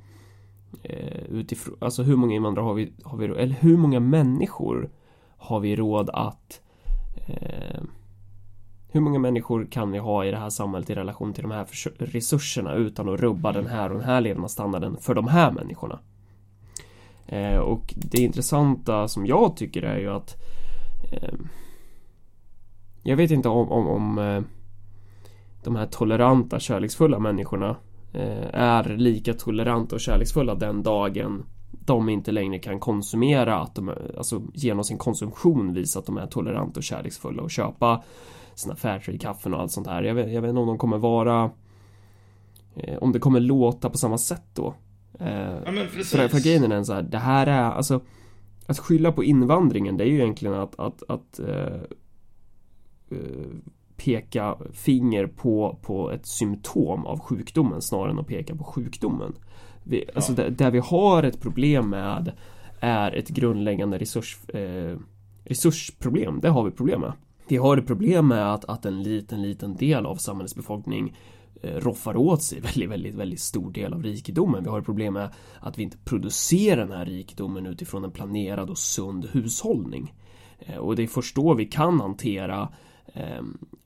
[0.83, 4.91] eh, utifrån, alltså hur många invandrare har vi, har vi eller hur många människor
[5.37, 6.61] har vi råd att
[8.93, 11.67] hur många människor kan vi ha i det här samhället i relation till de här
[11.99, 16.01] resurserna utan att rubba den här och den här levnadsstandarden för de här människorna?
[17.27, 20.37] Eh, och det intressanta som jag tycker är ju att
[21.13, 21.35] eh,
[23.03, 24.43] Jag vet inte om, om, om eh,
[25.65, 27.77] de här toleranta, kärleksfulla människorna
[28.13, 33.95] eh, är lika toleranta och kärleksfulla den dagen de inte längre kan konsumera, att de,
[34.19, 38.03] alltså genom sin konsumtion visa att de är toleranta och kärleksfulla och köpa
[38.61, 40.03] sina Fairtrade-kaffen och allt sånt här.
[40.03, 41.51] Jag vet, jag vet inte om de kommer vara
[42.77, 44.75] eh, om det kommer låta på samma sätt då.
[45.21, 46.11] Eh, Ja men precis.
[46.11, 48.01] för, för grejen är den så här, det här är alltså
[48.67, 51.81] Att skylla på invandringen det är ju egentligen att, att, att eh,
[53.11, 53.47] eh,
[53.97, 59.33] Peka finger på, på ett symptom av sjukdomen snarare än att peka på sjukdomen
[59.85, 62.33] vi, Alltså där, där vi har ett problem med
[62.81, 64.99] Är ett grundläggande resurs, eh,
[65.45, 67.13] resursproblem, det har vi problem med
[67.51, 71.17] vi har ett problem med att, att en liten, liten del av samhällets befolkning
[71.63, 74.65] eh, roffar åt sig väldigt, väldigt, väldigt stor del av rikedomen.
[74.65, 78.71] Vi har ett problem med att vi inte producerar den här rikedomen utifrån en planerad
[78.71, 80.15] och sund hushållning.
[80.59, 82.69] Eh, och det är först då vi kan hantera
[83.07, 83.43] eh,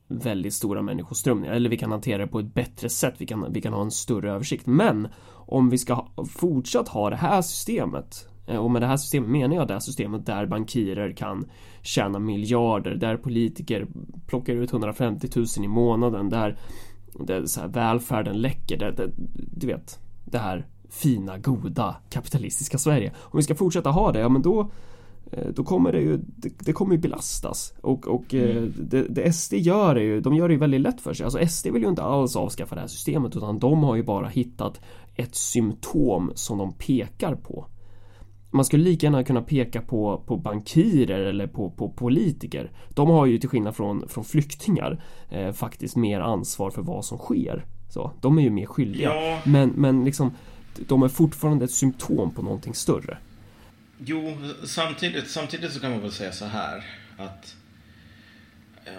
[0.09, 3.15] väldigt stora människoströmningar eller vi kan hantera det på ett bättre sätt.
[3.19, 4.67] Vi kan, vi kan ha en större översikt.
[4.67, 9.31] Men om vi ska ha, fortsatt ha det här systemet och med det här systemet
[9.31, 11.45] menar jag det här systemet där bankirer kan
[11.83, 13.87] tjäna miljarder, där politiker
[14.27, 16.59] plockar ut 150 000 i månaden, där,
[17.13, 19.11] där så här välfärden läcker, där, där,
[19.57, 23.13] du vet, det här fina, goda, kapitalistiska Sverige.
[23.17, 24.71] Om vi ska fortsätta ha det, ja men då
[25.33, 29.33] eh, då kommer det ju, det, det kommer ju belastas och, och eh, det, det
[29.33, 31.25] SD gör är ju, de gör det ju väldigt lätt för sig.
[31.25, 34.29] Alltså SD vill ju inte alls avskaffa det här systemet utan de har ju bara
[34.29, 34.81] hittat
[35.15, 37.67] ett symptom som de pekar på.
[38.55, 42.71] Man skulle lika gärna kunna peka på, på bankirer eller på, på politiker.
[42.95, 47.19] De har ju till skillnad från, från flyktingar eh, faktiskt mer ansvar för vad som
[47.19, 47.65] sker.
[47.89, 49.15] Så, de är ju mer skyldiga.
[49.15, 49.41] Ja.
[49.45, 50.31] Men, men liksom,
[50.89, 53.19] de är fortfarande ett symptom på någonting större.
[53.99, 56.85] Jo, samtidigt, samtidigt så kan man väl säga så här
[57.17, 57.57] att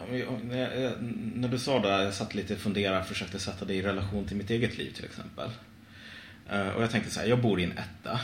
[0.09, 0.91] om jag-
[1.35, 4.37] när, du sa det, jag satt lite och funderade, försökte sätta det i relation till
[4.37, 5.49] mitt eget liv till exempel.
[6.49, 8.19] Eh, Och jag tänkte så här, jag bor i en etta.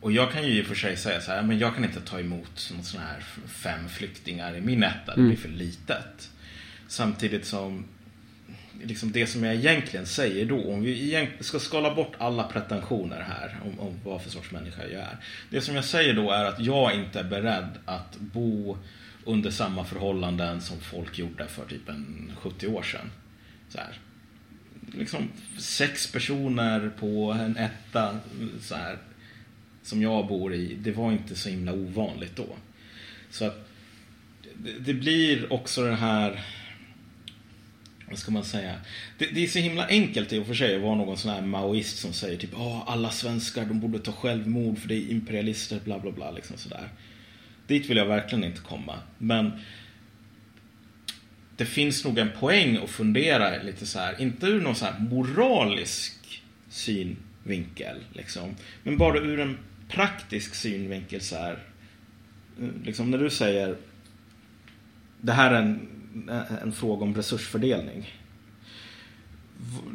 [0.00, 2.00] Och jag kan ju i och för sig säga så här, men jag kan inte
[2.00, 6.30] ta emot något sån här fem flyktingar i min etta, det blir för litet.
[6.88, 7.84] Samtidigt som
[8.82, 13.56] liksom det som jag egentligen säger då, om vi ska skala bort alla pretensioner här
[13.64, 15.16] om, om vad för sorts människa jag är.
[15.50, 18.78] Det som jag säger då är att jag inte är beredd att bo
[19.24, 23.10] under samma förhållanden som folk gjorde för typ en 70 år sedan.
[23.68, 23.98] Så här.
[24.92, 28.18] Liksom sex personer på en etta
[28.60, 28.98] så här,
[29.88, 32.46] som jag bor i, det var inte så himla ovanligt då.
[33.30, 33.68] Så att
[34.78, 36.44] det, blir också den här
[38.08, 38.74] vad ska man säga?
[39.18, 41.42] Det, det är så himla enkelt i och för sig att vara någon sån här
[41.42, 45.80] maoist som säger typ oh, alla svenskar de borde ta självmord för det är imperialister,
[45.84, 46.88] bla bla bla liksom sådär.
[47.66, 48.98] Dit vill jag verkligen inte komma.
[49.18, 49.52] Men
[51.56, 54.98] det finns nog en poäng att fundera lite så här, inte ur någon så här
[54.98, 58.56] moralisk synvinkel liksom.
[58.82, 61.58] Men bara ur en praktisk synvinkel så här.
[62.60, 63.76] Eh, liksom när du säger
[65.20, 65.88] det här är en,
[66.30, 68.08] eh, en fråga om resursfördelning.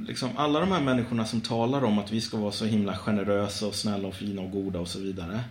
[0.07, 3.67] Liksom alla de här människorna som talar om att vi ska vara så himla generösa
[3.67, 5.43] och snälla och fina och goda och så vidare.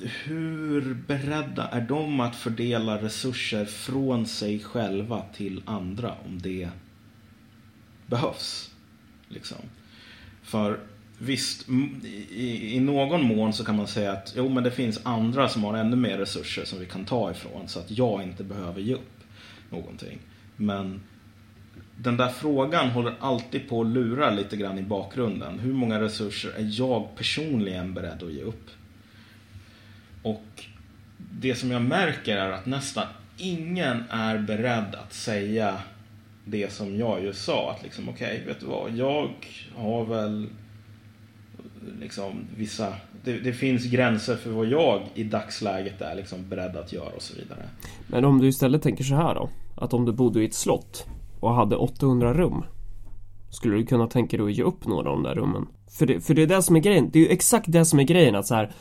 [0.00, 6.68] Hur beredda är de att fördela resurser från sig själva till andra om det
[8.06, 8.70] behövs?
[9.28, 9.58] Liksom.
[10.42, 10.80] För
[11.18, 11.68] visst,
[12.30, 15.64] i, i någon mån så kan man säga att jo men det finns andra som
[15.64, 18.94] har ännu mer resurser som vi kan ta ifrån så att jag inte behöver ge
[18.94, 19.20] upp
[19.70, 20.18] någonting.
[20.56, 21.00] Men
[21.96, 25.58] den där frågan håller alltid på att lura lite grann i bakgrunden.
[25.58, 28.70] Hur många resurser är jag personligen beredd att ge upp?
[30.22, 30.64] Och
[31.16, 35.78] det som jag märker är att nästan ingen är beredd att säga
[36.44, 37.72] det som jag just sa.
[37.72, 38.96] Att liksom, okej, vet du vad?
[38.96, 39.30] Jag
[39.76, 40.46] har väl
[42.00, 42.94] liksom vissa...
[43.24, 47.22] Det, det finns gränser för vad jag i dagsläget är liksom beredd att göra och
[47.22, 47.62] så vidare.
[48.06, 51.06] Men om du istället tänker så här då Att om du bodde i ett slott
[51.40, 52.64] och hade 800 rum
[53.50, 55.66] Skulle du kunna tänka dig att ge upp några av de där rummen?
[55.98, 57.98] För det, för det är det som är grejen, det är ju exakt det som
[57.98, 58.72] är grejen att så här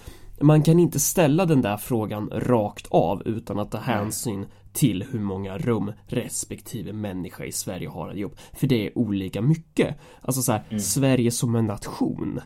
[0.41, 4.45] Man kan inte ställa den där frågan rakt av utan att ta hänsyn
[4.77, 8.37] till hur många rum respektive människa i Sverige har ett jobb.
[8.53, 9.97] För det är olika mycket.
[10.21, 12.39] Alltså så här, Sverige som en nation.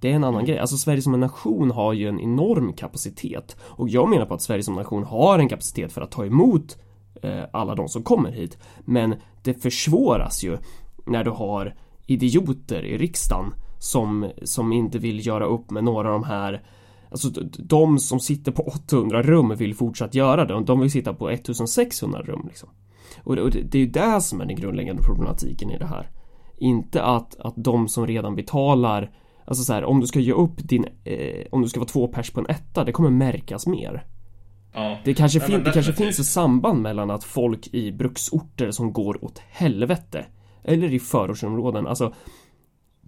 [0.00, 0.58] Det är en annan grej.
[0.58, 3.56] Alltså Sverige som en nation har ju en enorm kapacitet.
[3.62, 6.78] Och jag menar på att Sverige som nation har en kapacitet för att ta emot
[7.22, 8.58] eh, alla de som kommer hit.
[8.84, 10.58] Men det försvåras ju
[11.06, 11.74] när du har
[12.06, 16.62] idioter i riksdagen som, som inte vill göra upp med några av de här
[17.10, 20.54] Alltså de som sitter på 800 rum vill fortsatt göra det.
[20.54, 22.68] och De vill sitta på 1600 rum liksom.
[23.24, 25.86] Och det, och det, det är ju det som är den grundläggande problematiken i det
[25.86, 26.10] här.
[26.58, 29.10] Inte att, att de som redan betalar
[29.50, 32.08] Alltså så här, om du ska ge upp din eh, Om du ska vara två
[32.08, 34.04] pers på en etta, det kommer märkas mer.
[34.74, 34.98] Ja.
[35.04, 39.24] Det kanske, men det kanske finns ett samband mellan att folk i bruksorter som går
[39.24, 40.24] åt helvete
[40.64, 42.14] Eller i förortsområden, alltså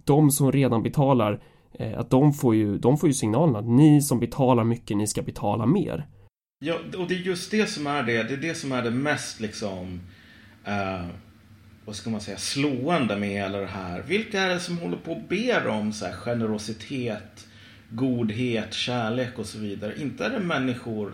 [0.03, 4.01] De som redan betalar eh, Att de får ju, de får ju signalen att ni
[4.01, 6.07] som betalar mycket, ni ska betala mer
[6.59, 8.23] Ja, och det är just det som är det.
[8.23, 10.01] Det är det som är det mest liksom...
[10.65, 11.05] eh,
[11.85, 12.37] vad ska man säga?
[12.37, 14.01] Slående med hela det här.
[14.07, 17.47] Vilka är det som håller på och ber om så här, generositet,
[17.89, 20.01] godhet, kärlek och så vidare?
[20.01, 21.13] Inte är det människor,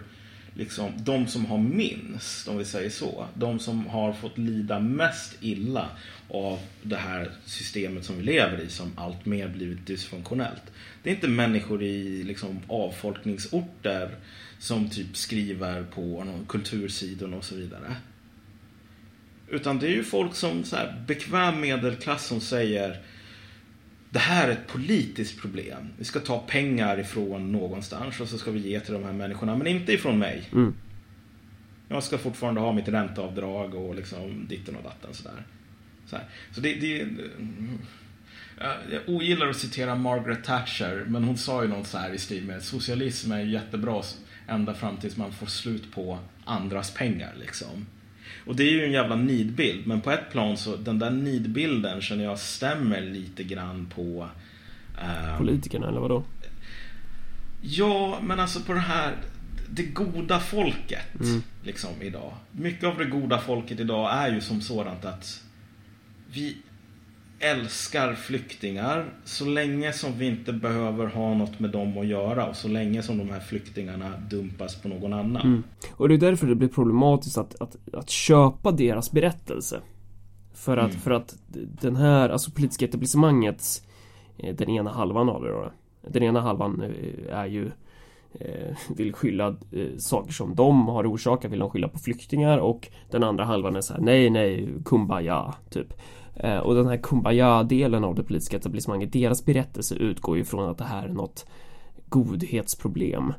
[0.53, 3.27] liksom, de som har minst, om vi säger så.
[3.33, 5.89] De som har fått lida mest illa
[6.29, 10.63] av det här systemet som vi lever i som allt mer blivit dysfunktionellt.
[11.03, 14.15] Det är inte människor i liksom, avfolkningsorter
[14.59, 17.95] som typ skriver på någon kultursidor och så vidare.
[19.51, 23.01] Utan det är ju folk som så här, bekväm medelklass som säger
[24.09, 25.89] det här är ett politiskt problem.
[25.97, 29.55] Vi ska ta pengar ifrån någonstans och så ska vi ge till de här människorna,
[29.55, 30.49] men inte ifrån mig.
[30.51, 30.75] Mm.
[31.87, 35.45] Jag ska fortfarande ha mitt ränteavdrag och liksom ditten och datten sådär.
[36.05, 36.25] Så, här.
[36.51, 37.07] så det, det
[38.61, 42.17] Ja, jag ogillar att citera Margaret Thatcher, men hon sa ju något så här i
[42.17, 44.03] stil med socialism är jättebra
[44.47, 47.85] ända fram tills man får slut på andras pengar liksom.
[48.49, 52.01] Och det är ju en jävla nidbild, men på ett plan så den där nidbilden
[52.01, 54.29] känner jag stämmer lite grann på
[55.01, 56.23] eh, Politikerna eller vadå?
[57.61, 59.15] Ja, men alltså på det här
[59.69, 61.05] det goda folket
[61.63, 62.33] liksom idag.
[62.51, 65.43] Mycket av det goda folket idag är ju som sådant att
[66.31, 66.57] vi
[67.39, 72.55] älskar flyktingar så länge som vi inte behöver ha något med dem att göra och
[72.55, 75.41] så länge som de här flyktingarna dumpas på någon annan.
[75.41, 75.63] Mm.
[75.95, 79.81] Och det är därför det blir problematiskt att, att, att köpa deras berättelse.
[80.53, 81.35] För att, för att
[81.81, 83.83] den här, alltså politiska etablissemangets
[84.37, 85.71] eh, Den ena halvan av det då
[86.01, 87.71] Den ena halvan eh, är ju
[88.39, 89.55] eh, Vill skylla
[89.97, 93.81] saker som de har orsakat vill de skylla på flyktingar och Den andra halvan är
[93.81, 95.93] så här nej nej kumbaya typ
[96.63, 100.83] Och den här kumbaya-delen av det politiska etablissemanget Deras berättelse utgår ju från att det
[100.83, 101.45] här är något
[102.09, 103.33] Godhetsproblem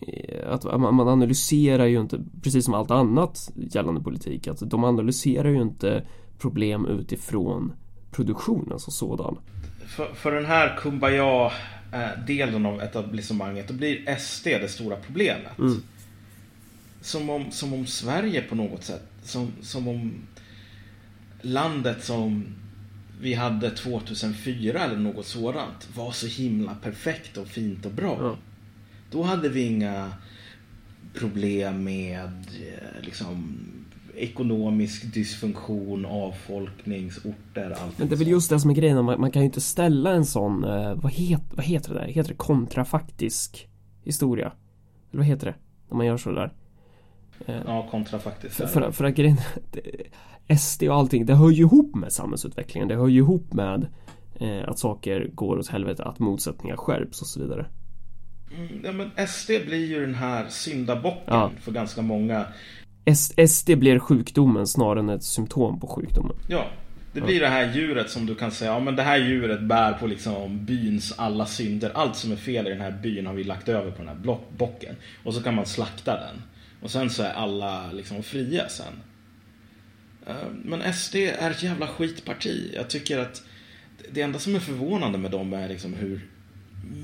[0.00, 5.48] Eh, att man analyserar ju inte, precis som allt annat gällande politik, att de analyserar
[5.48, 6.06] ju inte
[6.38, 7.72] problem utifrån
[8.10, 9.38] produktionen som sådan.
[9.86, 15.52] För, för den här kumbaya-delen av etablissemanget, då blir SD det stora problemet.
[17.00, 20.12] Som, om, som om Sverige på något sätt, som, som om
[21.42, 22.44] landet som
[23.20, 28.18] vi hade 2004 eller något sådant var så himla perfekt och fint och bra.
[28.20, 28.36] Ja.
[29.10, 30.12] Då hade vi inga
[31.14, 33.58] problem med eh, liksom
[34.16, 39.30] ekonomisk dysfunktion, avfolkningsorter, allt Men det är väl just det som är grejen, man, man
[39.30, 42.06] kan ju inte ställa en sån, eh, vad, het, vad heter det där?
[42.06, 43.68] Heter det kontrafaktisk
[44.04, 44.52] historia?
[45.10, 45.54] Eller vad heter det?
[45.88, 46.52] När man gör så där.
[47.66, 48.56] Ja, kontrafaktiskt.
[48.56, 49.36] För, för, för att grejen,
[50.58, 52.88] SD och allting, det hör ju ihop med samhällsutvecklingen.
[52.88, 53.86] Det hör ju ihop med
[54.40, 57.66] eh, att saker går åt helvete, att motsättningar skärps och så vidare.
[58.56, 61.50] Mm, Ja, men SD blir ju den här syndabocken Ja.
[61.60, 62.44] för ganska många.
[63.04, 66.36] S- SD blir sjukdomen snarare än ett symptom på sjukdomen.
[66.48, 66.66] Ja,
[67.12, 69.92] det blir det här djuret som du kan säga, ja men det här djuret bär
[69.92, 71.90] på liksom byns alla synder.
[71.94, 74.38] Allt som är fel i den här byn har vi lagt över på den här
[74.58, 74.94] bocken.
[75.24, 76.42] Och så kan man slakta den.
[76.82, 78.92] Och sen så är alla liksom fria sen.
[80.26, 82.72] Eh, Men SD är ett jävla skitparti.
[82.74, 83.42] Jag tycker att
[84.12, 86.28] det enda som är förvånande med dem är liksom hur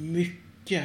[0.00, 0.84] mycket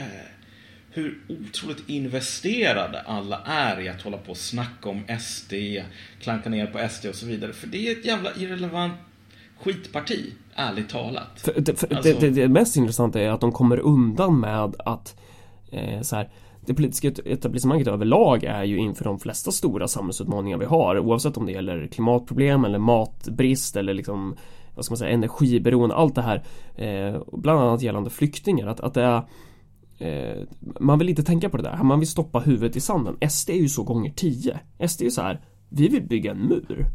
[0.91, 5.53] hur otroligt investerade alla är i att hålla på och snacka om SD,
[6.21, 7.53] klanka ner på SD och så vidare.
[7.53, 8.93] För det är ett jävla irrelevant
[9.59, 11.41] skitparti, ärligt talat.
[11.41, 14.75] För, det, för Alltså- det, det, det mest intressanta är att de kommer undan med
[14.79, 15.15] att
[15.71, 16.29] eh, så här,
[16.68, 21.45] det politiska etablissemanget överlag är ju inför de flesta stora samhällsutmaningar vi har oavsett om
[21.45, 24.36] det gäller klimatproblem eller matbrist eller liksom
[24.76, 26.43] vad ska man säga energiberoende, allt det här
[26.76, 28.68] eh, bland annat gällande flyktingar.
[28.68, 29.24] Att, att det är
[29.97, 30.43] eh,
[30.80, 33.30] Man vill inte tänka på det där, man vill stoppa huvudet i sanden.
[33.30, 36.38] SD är ju så gånger 10 SD är ju så här Vi vill bygga en
[36.38, 36.86] mur.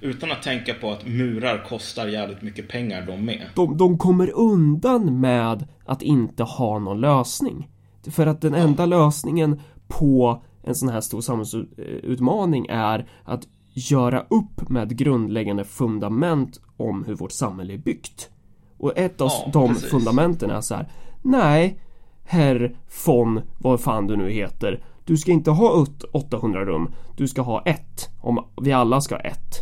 [0.00, 3.46] Utan att tänka på att murar kostar jävligt mycket pengar de med.
[3.54, 7.68] de, de kommer undan med att inte ha någon lösning
[8.10, 14.68] För att den enda lösningen på en sån här stor samhällsutmaning är att göra upp
[14.68, 18.30] med grundläggande fundament om hur vårt samhälle är byggt.
[18.78, 19.90] Och ett av Ja, de precis.
[19.90, 20.88] fundamenten är så här.
[21.22, 21.80] Nej,
[22.24, 22.76] herr
[23.06, 24.84] von vad fan du nu heter.
[25.04, 26.94] Du ska inte ha ut 800 rum.
[27.16, 28.08] Du ska ha ett.
[28.20, 29.54] Om vi alla ska ha ett.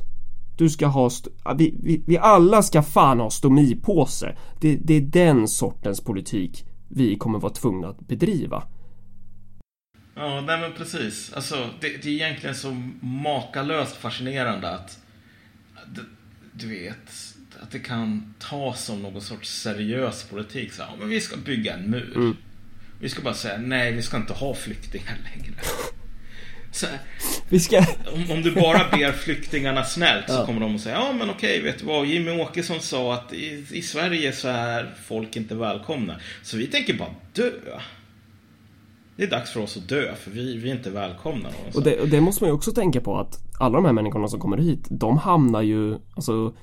[0.57, 1.11] Du ska ha,
[1.57, 4.37] vi, vi, vi alla ska fan ha stomipåse.
[4.61, 8.63] Det, det är den sortens politik vi kommer vara tvungna att bedriva.
[10.15, 11.33] Ja, nej men precis.
[11.33, 12.71] Alltså, det, det är egentligen så
[13.01, 14.99] makalöst fascinerande att
[15.87, 16.05] du,
[16.53, 20.73] du vet, att det kan tas som någon sorts seriös politik.
[20.73, 22.37] Så, ja, men vi ska bygga en mur.
[23.01, 25.55] Vi ska bara säga nej, vi ska inte ha flyktingar längre.
[26.75, 26.87] Så,
[27.49, 27.79] Vi ska...
[28.15, 31.63] om, om du bara ber flyktingarna snällt så kommer de att säga ja men okej,
[31.63, 32.07] vet du vad?
[32.07, 36.15] Jimmy Åkesson sa att i, i Sverige så är folk inte välkomna.
[36.43, 37.51] Så vi tänker bara dö.
[39.17, 41.49] Det är dags för oss att dö, för vi, vi är inte välkomna.
[41.75, 44.29] Och det, och det måste man ju också tänka på att alla de här människorna
[44.29, 46.55] som kommer hit, de hamnar ju, alltså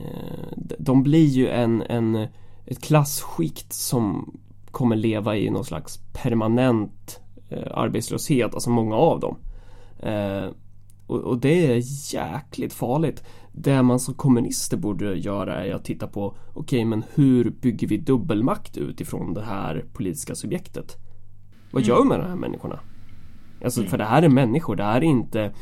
[0.00, 2.14] eh, de- De blir ju en, en,
[2.66, 4.34] ett klassskikt som
[4.70, 9.38] kommer leva i någon slags permanent eh, arbetslöshet, alltså många av dem.
[9.98, 10.50] Eh,
[11.06, 13.24] och, och det är jäkligt farligt.
[13.52, 17.96] Det man som kommunister borde göra är att titta på, okej men hur bygger vi
[17.96, 20.96] dubbelmakt utifrån det här politiska subjektet?
[21.72, 22.80] Vad gör vi med de här människorna?
[23.64, 25.52] Alltså för det här är människor, det här är inte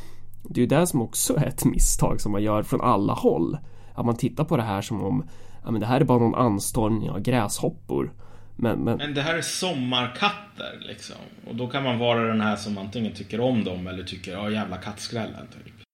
[0.43, 3.59] Det är ju det som också är ett misstag som man gör från alla håll
[3.95, 5.25] Att man tittar på det här som om
[5.65, 8.13] Ja men det här är bara någon anstormning av gräshoppor
[8.57, 11.17] men, men Men det här är sommarkatter liksom.
[11.47, 14.51] Och då kan man vara den här som antingen tycker om dem eller tycker ja
[14.51, 15.86] jävla kattskrällen typ.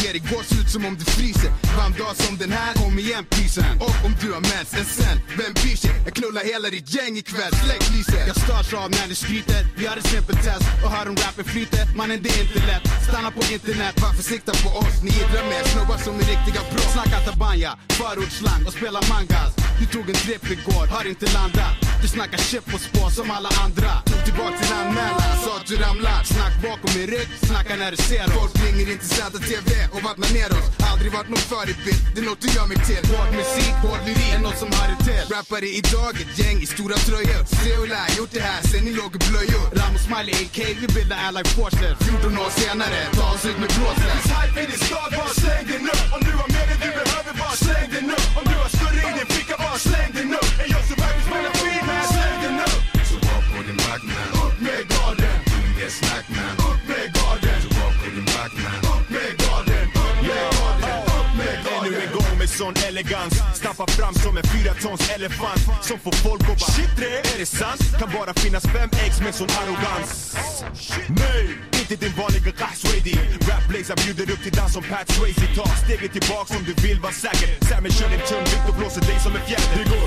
[0.00, 0.04] Bryter?
[0.04, 1.50] Ger dig gåshud som om du fryser?
[1.76, 3.78] Varm dag som den här, kom igen pysen.
[3.80, 5.90] Och om du har mens, en sen, vem bryr sig?
[6.04, 8.26] Jag knullar hela ditt gäng ikväll, släck lyset.
[8.26, 11.44] Jag störs av när ni skryter, vi har ett simpelt test Och hör om rappen
[11.44, 12.84] flyter, mannen det är inte lätt.
[13.08, 14.96] Stanna på internet, varför sikta på oss?
[15.02, 19.52] Ni idrar med snubbar som är riktiga bror Snacka tabanja, förortsslang och spela mangas.
[19.80, 21.89] Du tog en tripp igår, har inte landat.
[22.02, 23.90] Du snackar shit på spå som alla andra.
[24.10, 27.96] Tog tillbaka din anmälan, sa att du ramlat Snack bakom min rygg, snacka när du
[27.96, 28.34] ser oss.
[28.38, 30.66] Folk ringer inte ZTV och vattnar ner oss.
[30.90, 33.02] Aldrig varit någon förebild, det är något du gör mig till.
[33.12, 34.34] Hård musik, hård lyrik.
[34.36, 35.24] Är något som hör det till.
[35.34, 37.42] Rappare idag, ett gäng i stora tröjor.
[37.60, 39.66] Seola, gjort det här sen ni låg i blöjor.
[39.78, 41.94] Ram och Smiley AK, vi bildar Allied Forces.
[42.06, 45.84] 14 år senare, ta oss ut med blåsläpp Hype i din stad, bara släng den
[45.94, 46.06] upp.
[46.16, 48.28] Om du har mer än du behöver, bara släng den upp.
[48.38, 50.52] Om du har större i din ficka, bara släng den upp.
[50.64, 50.94] Är jag så
[55.90, 60.18] Inget snack man, upp med garden var på din vakt man, upp med garden Upp
[60.28, 64.46] med garden, upp med garden Ännu en gång med sån elegans Stampar fram som en
[64.54, 67.82] fyra tons elefant Som får folk att bara Shit det, är det sant?
[67.98, 70.10] Kan bara finnas fem ex med sån arrogans
[71.22, 71.44] Nej,
[71.80, 73.14] inte din vanliga Rahswady
[73.48, 77.00] Rap Blaze bjuder upp till dans som Pat Swayze Ta steget tillbaks om du vill
[77.00, 80.06] vara säker Sammy kör din tungvikt och blåser dig som en fjäder Det går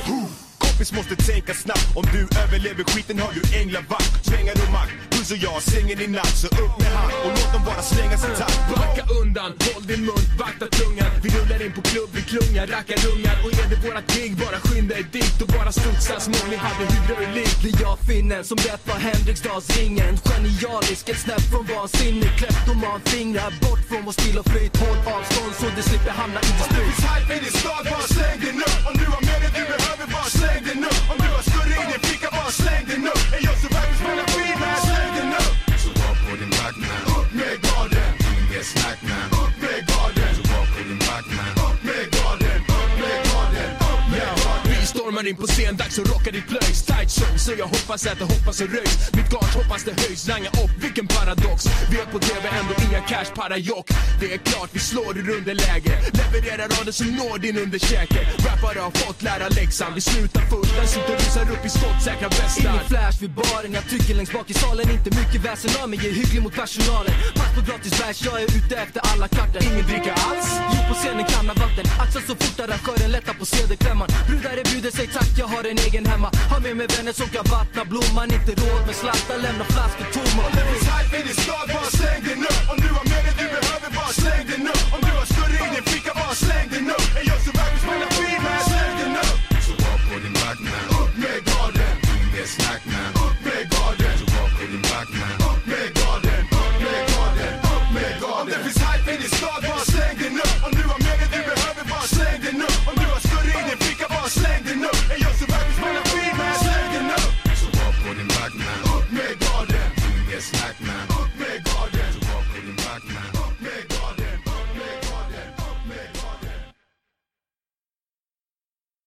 [0.63, 5.31] Kompis måste tänka snabbt Om du överlever skiten har du änglavakt Svängar och makt Puss
[5.31, 8.35] och jag sängen i natt Så upp med hand och låt dem bara slänga sin
[8.41, 8.59] takt.
[8.75, 11.11] Backa undan, håll din mun, vakta tungan.
[11.23, 13.35] Vi rullar in på klubb, vi klungar, rackar ungar.
[13.43, 16.57] Och är det vårat gig, bara skynda er dit Och bara studsa som om ni
[16.65, 22.99] hade hydraulik Det är jag finnen som rappar Henriksdalsringen Genialisk, ett snäpp från vansinne Kleptoman,
[23.11, 24.73] fingrar bort från vår stil och flyt.
[24.83, 28.59] Håll avstånd så du slipper hamna i dispyt Hype i din stad, bara släng den
[28.69, 28.79] upp.
[28.89, 31.03] Om du har mer än du behöver, bara släng den upp.
[31.11, 33.25] Om du har större i din ficka, bara släng den upp.
[33.35, 34.32] Är jag så verkligen spelar
[38.63, 39.42] Inget snack man,
[45.23, 46.83] kommer in på scen, dags att rocka ditt plöjs.
[46.85, 48.95] Tight show, så jag hoppas att det hoppas och röjs.
[49.13, 51.65] Mitt gage hoppas det höjs, ranga upp, vilken paradox.
[51.91, 53.87] Vi är på TV, ändå inga cash, parajock.
[54.19, 55.93] Det är klart vi slår ur underläge.
[56.19, 58.21] Levererar rader som når din underkäke.
[58.47, 62.69] Rappare har fått lära läxan, vi slutar först Den sitter rusar upp i skottsäkra västar.
[62.69, 64.85] Ingen flash vid baren, jag tycker längst bak i salen.
[64.97, 67.13] Inte mycket väsen av mig, jag är hygglig mot personalen.
[67.37, 69.61] Pass på gratis bärs, jag är ute efter alla kartor.
[69.69, 70.47] Ingen dricka alls.
[70.73, 71.85] Jo på scenen kan ha vatten.
[72.03, 76.05] Axlar så fort arrangören lättar på cd-klämman Brudar erbjuder sig tack jag har en egen
[76.05, 76.29] hemma.
[76.51, 78.27] Har med mig vänner som kan vattna blomman.
[78.37, 80.41] Inte råd med slattar, lämna flaskor tomma.
[80.47, 82.61] Om det finns tight i din stad, bara släng den upp.
[82.71, 84.85] Om du har mer än du behöver, bara släng den upp.
[84.95, 87.07] Om du har större i din ficka, bara släng den upp.
[87.19, 88.07] Är jag så värd, spela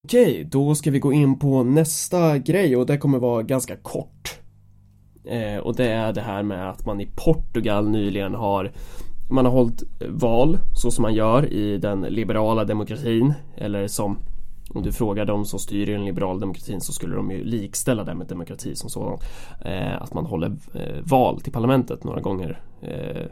[0.06, 4.40] Okej, då ska vi gå in på nästa grej och det kommer vara ganska kort.
[5.24, 8.72] Eh, och det är det här med att man i Portugal nyligen har
[9.30, 14.18] man har hållit val så som man gör i den liberala demokratin eller som
[14.74, 18.04] om du frågar dem som styr i den liberala demokratin så skulle de ju likställa
[18.04, 19.18] det med demokrati som sådan.
[19.64, 23.26] Eh, att man håller eh, val till parlamentet några gånger eh,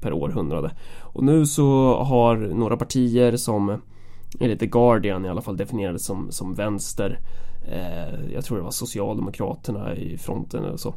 [0.00, 0.70] per århundrade.
[1.00, 3.80] Och nu så har några partier som
[4.40, 7.18] enligt The Guardian i alla fall definierades som, som vänster.
[7.68, 10.94] Eh, jag tror det var Socialdemokraterna i fronten eller så.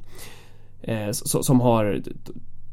[0.82, 2.02] Eh, så som har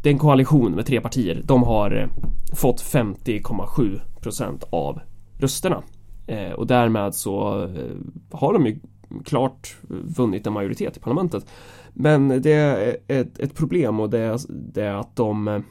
[0.03, 1.43] det är en koalition med tre partier.
[1.45, 2.09] De har eh,
[2.55, 5.01] fått 50,7 procent av
[5.39, 5.83] rösterna.
[6.27, 7.97] Eh, och därmed så eh,
[8.31, 8.81] har de ju
[9.25, 11.47] klart vunnit en majoritet i parlamentet.
[11.93, 15.63] Men det är ett, ett problem och det är, det är att de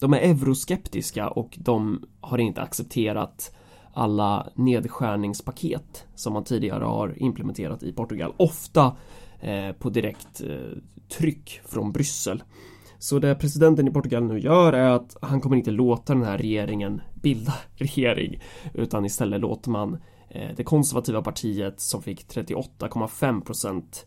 [0.00, 3.54] de är euroskeptiska och de har inte accepterat
[3.96, 8.34] alla nedskärningspaket som man tidigare har implementerat i Portugal.
[8.36, 8.96] Ofta
[9.40, 10.78] eh, på direkt eh,
[11.18, 12.42] tryck från Bryssel.
[12.98, 16.38] Så det presidenten i Portugal nu gör är att han kommer inte låta den här
[16.38, 18.40] regeringen bilda regering
[18.74, 24.06] utan istället låter man eh, det konservativa partiet som fick 38,5 procent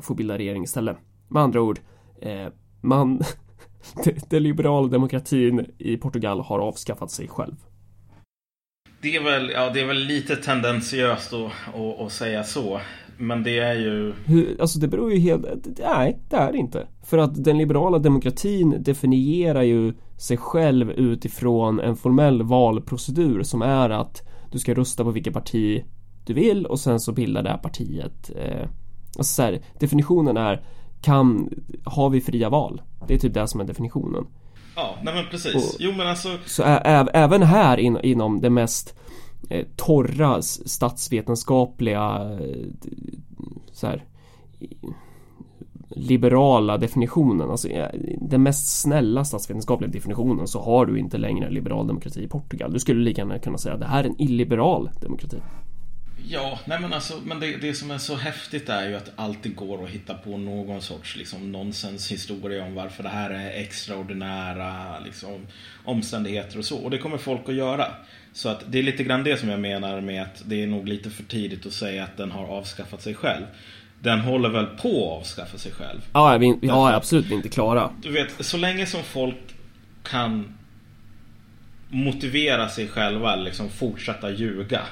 [0.00, 0.96] få bilda regering istället.
[1.28, 1.80] Med andra ord,
[2.80, 3.22] man
[4.28, 7.56] den liberala demokratin i Portugal har avskaffat sig själv.
[9.00, 12.80] Det är väl, ja, det är väl lite tendentiöst att, att, att säga så.
[13.16, 14.14] Men det är ju...
[14.26, 15.44] Hur, alltså det beror ju helt...
[15.78, 16.86] Nej, det är det inte.
[17.02, 23.90] För att den liberala demokratin definierar ju sig själv utifrån en formell valprocedur som är
[23.90, 24.22] att
[24.52, 25.84] du ska rösta på vilket parti
[26.26, 28.68] du vill och sen så bildar det här partiet eh,
[29.18, 30.62] alltså så här, definitionen är
[31.00, 31.50] kan,
[31.84, 32.82] har vi fria val?
[33.08, 34.26] Det är typ det som är definitionen.
[34.78, 35.54] Ja, nej men precis.
[35.54, 36.28] Och- jo men alltså...
[36.46, 38.94] Så även här in, inom det mest
[39.50, 42.66] eh, torra statsvetenskapliga eh,
[43.72, 44.04] så här,
[45.88, 47.68] liberala definitionen, alltså
[48.20, 52.72] den mest snälla statsvetenskapliga definitionen så har du inte längre liberal demokrati i Portugal.
[52.72, 55.36] Du skulle lika gärna kunna säga att det här är en illiberal demokrati.
[56.30, 59.12] Ja, nej men alltså, men det, det som är så häftigt är ju att det
[59.16, 64.98] alltid går att hitta på någon sorts liksom, nonsenshistoria om varför det här är extraordinära
[65.04, 65.46] liksom,
[65.84, 66.78] omständigheter och så.
[66.78, 67.86] Och det kommer folk att göra.
[68.32, 70.88] Så att det är lite grann det som jag menar med att det är nog
[70.88, 73.44] lite för tidigt att säga att den har avskaffat sig själv.
[74.00, 76.00] Den håller väl på att avskaffa sig själv.
[76.12, 77.90] Ja, vi, absolut, vi är inte klara.
[78.02, 79.36] Du vet, så länge som folk
[80.02, 80.58] kan
[81.88, 84.82] motivera sig själva, liksom fortsätta ljuga.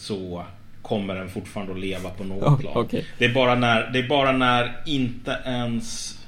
[0.00, 0.44] Så
[0.82, 2.72] kommer den fortfarande att leva på något Ja, plan.
[2.76, 3.06] okej.
[3.18, 6.18] Det, är bara när, det är bara när inte ens...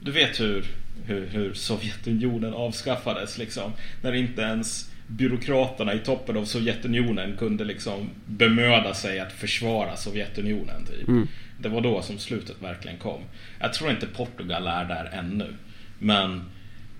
[0.00, 0.64] Du vet hur,
[1.04, 3.72] hur, hur Sovjetunionen avskaffades liksom.
[4.02, 10.86] När inte ens byråkraterna i toppen av Sovjetunionen kunde liksom bemöda sig att försvara Sovjetunionen.
[10.86, 11.28] Typ.
[11.58, 13.20] Det var då som slutet verkligen kom.
[13.60, 15.54] Jag tror inte Portugal är där ännu.
[15.98, 16.42] Men,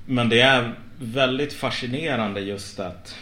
[0.06, 3.16] men det är väldigt fascinerande just att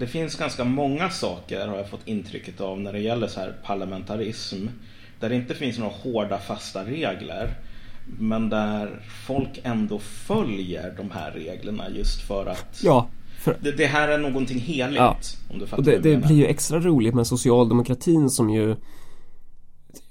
[0.00, 3.54] det finns ganska många saker har jag fått intrycket av när det gäller så här
[3.64, 4.66] parlamentarism.
[5.20, 7.54] Där det inte finns några hårda fasta regler.
[8.18, 13.86] Men där folk ändå följer de här reglerna just för att Ja, för, det, det
[13.86, 14.98] här är någonting heligt.
[14.98, 15.16] Ja.
[15.50, 18.76] Om du fattar Och det, det blir ju extra roligt med socialdemokratin som ju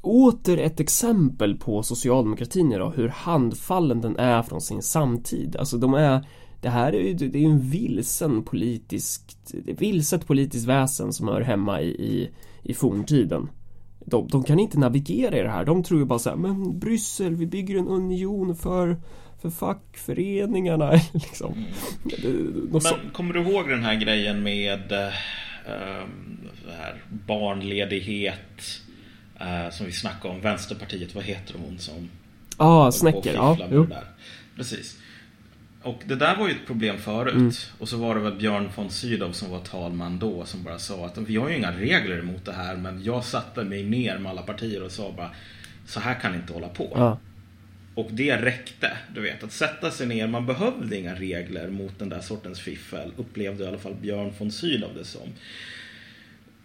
[0.02, 5.56] Åter ett exempel på socialdemokratin idag, hur handfallen den är från sin samtid.
[5.56, 6.26] Alltså de är
[6.62, 9.22] Det här är ju, det är en vilsen politisk
[9.66, 12.30] det är vilset politiskt väsen som hör hemma i, i,
[12.64, 13.50] i forntiden.
[14.06, 15.66] De, de kan inte navigera i det här.
[15.66, 18.98] De tror ju bara så här, men Bryssel, vi bygger en union för
[19.42, 21.66] för fackföreningarna liksom.
[22.82, 25.14] Så- Men kommer du ihåg den här grejen med eh,
[26.78, 28.82] här barnledighet
[29.40, 32.10] eh, som vi snackade om, Vänsterpartiet, vad heter hon som
[32.58, 33.88] Ah, Snäcker, ja, jo.
[34.56, 34.98] Precis.
[35.82, 37.34] Och det där var ju ett problem förut.
[37.34, 37.52] Mm.
[37.78, 41.06] Och så var det väl Björn von Sydow som var talman då som bara sa
[41.06, 44.30] att vi har ju inga regler emot det här men jag satte mig ner med
[44.32, 45.32] alla partier och sa bara
[45.86, 46.92] så här kan inte hålla på.
[46.96, 47.20] Ja.
[47.96, 50.28] Och det räckte, du vet, att sätta sig ner.
[50.28, 54.52] Man behövde inga regler mot den där sortens fiffel, upplevde i alla fall Björn von
[54.52, 55.34] Sydow det som.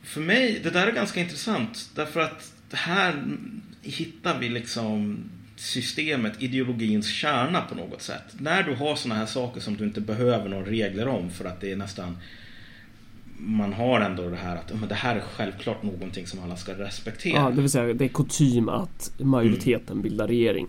[0.02, 3.24] För mig, det där är ganska intressant, därför att här
[3.82, 5.24] hittar vi liksom
[5.56, 8.24] systemet, ideologins kärna på något sätt.
[8.38, 11.60] När du har såna här saker som du inte behöver några regler om för att
[11.60, 12.16] det är nästan
[13.38, 16.72] man har ändå det här att men det här är självklart någonting som alla ska
[16.72, 17.36] respektera.
[17.36, 20.66] Ja, det vill säga det är kutym att majoriteten bildar regering.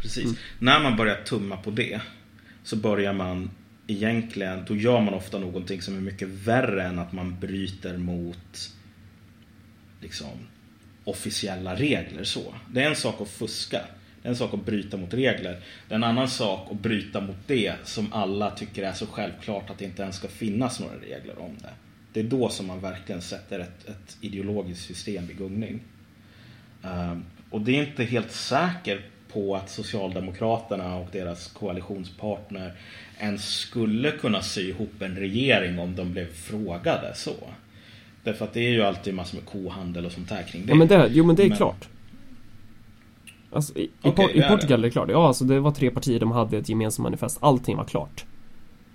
[0.00, 0.38] Precis.
[0.58, 2.00] När man börjar tumma på det
[2.62, 3.50] så börjar man
[3.86, 8.72] egentligen, då gör man ofta någonting som är mycket värre än att man bryter mot
[10.00, 10.28] liksom
[11.04, 12.54] officiella regler så.
[12.72, 13.80] Det är en sak att fuska.
[14.22, 15.58] Det är en sak att bryta mot regler.
[15.88, 19.70] Det är en annan sak att bryta mot det som alla tycker är så självklart
[19.70, 21.70] att det inte ens ska finnas några regler om det.
[22.12, 25.80] Det är då som man verkligen sätter ett, ett ideologiskt system i gungning.
[26.82, 29.00] Um, och det är inte helt säkert
[29.32, 32.72] på att Socialdemokraterna och deras koalitionspartner
[33.18, 37.34] ens skulle kunna sy ihop en regering om de blev frågade så.
[38.24, 40.72] Därför att det är ju alltid massor med kohandel och sånt här kring det.
[40.72, 41.56] Ja, men det, jo men det är men...
[41.56, 41.88] klart.
[43.52, 45.10] Alltså, i, okay, i, Portugal är det klart.
[45.10, 47.38] Ja, alltså det var tre partier, de hade ett gemensamt manifest.
[47.40, 48.24] Allting var klart.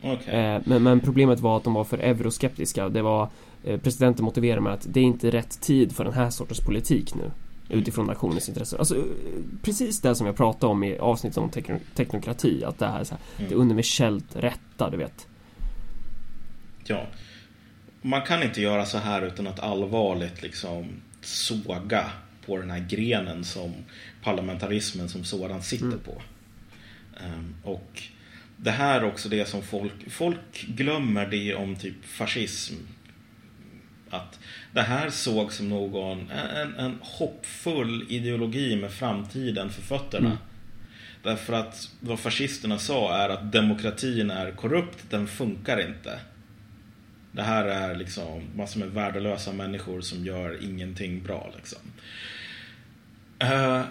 [0.01, 0.35] Okay.
[0.35, 2.89] Eh, men, men, problemet var att de var för euroskeptiska.
[2.89, 3.29] Det var
[3.63, 7.15] eh, Presidenten motiverade med att det är inte rätt tid för den här sortens politik
[7.15, 7.31] nu.
[7.69, 8.79] Utifrån nationens intressen.
[8.79, 9.03] Alltså
[9.61, 12.63] precis det som jag pratade om i avsnittet om tekno teknokrati.
[12.63, 13.49] Att det här är så här, mm.
[13.49, 15.27] det universellt rätta, du vet.
[16.83, 17.05] Ja.
[18.01, 20.87] Man kan inte göra så här utan att allvarligt liksom
[21.21, 22.05] såga
[22.45, 23.73] på den här grenen som
[24.23, 25.99] parlamentarismen som sådan sitter mm.
[25.99, 26.21] på.
[27.23, 28.03] Um, och
[28.57, 32.75] det här är också det som folk, folk glömmer det om typ fascism.
[34.09, 34.39] Att
[34.71, 40.27] det här såg som någon, en, en hoppfull ideologi med framtiden för fötterna.
[40.27, 40.37] Mm.
[41.23, 46.19] Därför att vad fascisterna sa är att demokratin är korrupt, den funkar inte.
[47.31, 51.79] Det här är liksom massor med värdelösa människor som gör ingenting bra liksom.
[53.39, 53.81] Eh,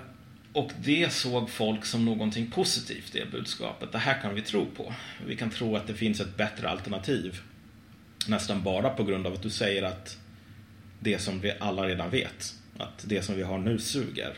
[0.52, 3.92] och det såg folk som någonting positivt, det budskapet.
[3.92, 4.94] Det här kan vi tro på.
[5.26, 7.40] Vi kan tro att det finns ett bättre alternativ.
[8.28, 10.18] Nästan bara på grund av att du säger att
[11.00, 14.34] det som vi alla redan vet, att det som vi har nu suger.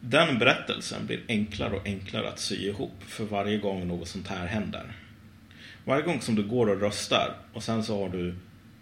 [0.00, 4.46] Den berättelsen blir enklare och enklare att sy ihop för varje gång något sånt här
[4.46, 4.92] händer.
[5.84, 8.34] Varje gång som du går och röstar och sen så har du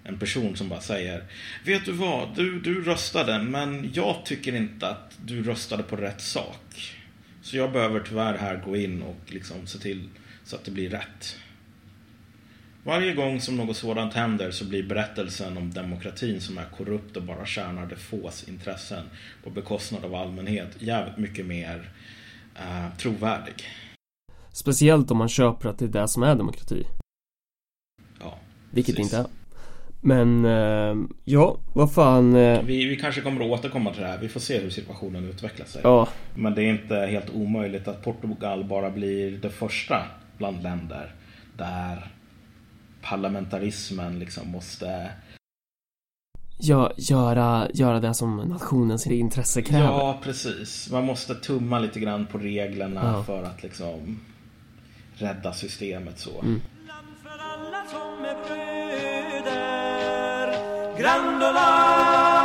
[0.05, 1.25] en person som bara säger
[1.65, 6.21] Vet du vad, du, du röstade men jag tycker inte att du röstade på rätt
[6.21, 6.97] sak.
[7.43, 10.09] Så jag behöver tyvärr här gå in och liksom se till
[10.45, 11.37] så att det blir rätt.
[12.85, 17.23] Varje gång som något sådant händer så blir berättelsen om demokratin som är korrupt och
[17.23, 19.05] bara tjänar de fås intressen
[19.45, 21.91] på bekostnad av allmänhet jävligt mycket mer
[22.57, 23.65] uh, trovärdig.
[24.53, 26.87] Speciellt om man köper att det är det som är demokrati.
[28.21, 28.39] Ja.
[28.71, 29.13] Vilket precis.
[29.13, 29.42] inte är.
[30.05, 32.63] Men eh, ja, vad fan eh...
[32.63, 34.19] vi, vi kanske kommer att återkomma till det här.
[34.19, 35.81] Vi får se hur situationen utvecklar sig.
[35.85, 36.09] Ja.
[36.35, 40.03] Men det är inte helt omöjligt att Portugal bara blir det första
[40.39, 41.15] bland länder
[41.57, 42.07] där
[43.03, 45.11] parlamentarismen liksom måste
[46.59, 49.85] Ja, göra, göra det som nationens intresse kräver.
[49.85, 50.91] Ja, precis.
[50.91, 53.25] Man måste tumma lite grann på reglerna ja.
[53.25, 54.21] för att liksom
[55.15, 56.41] rädda systemet så.
[56.41, 56.61] Mm.
[60.97, 62.42] Grandola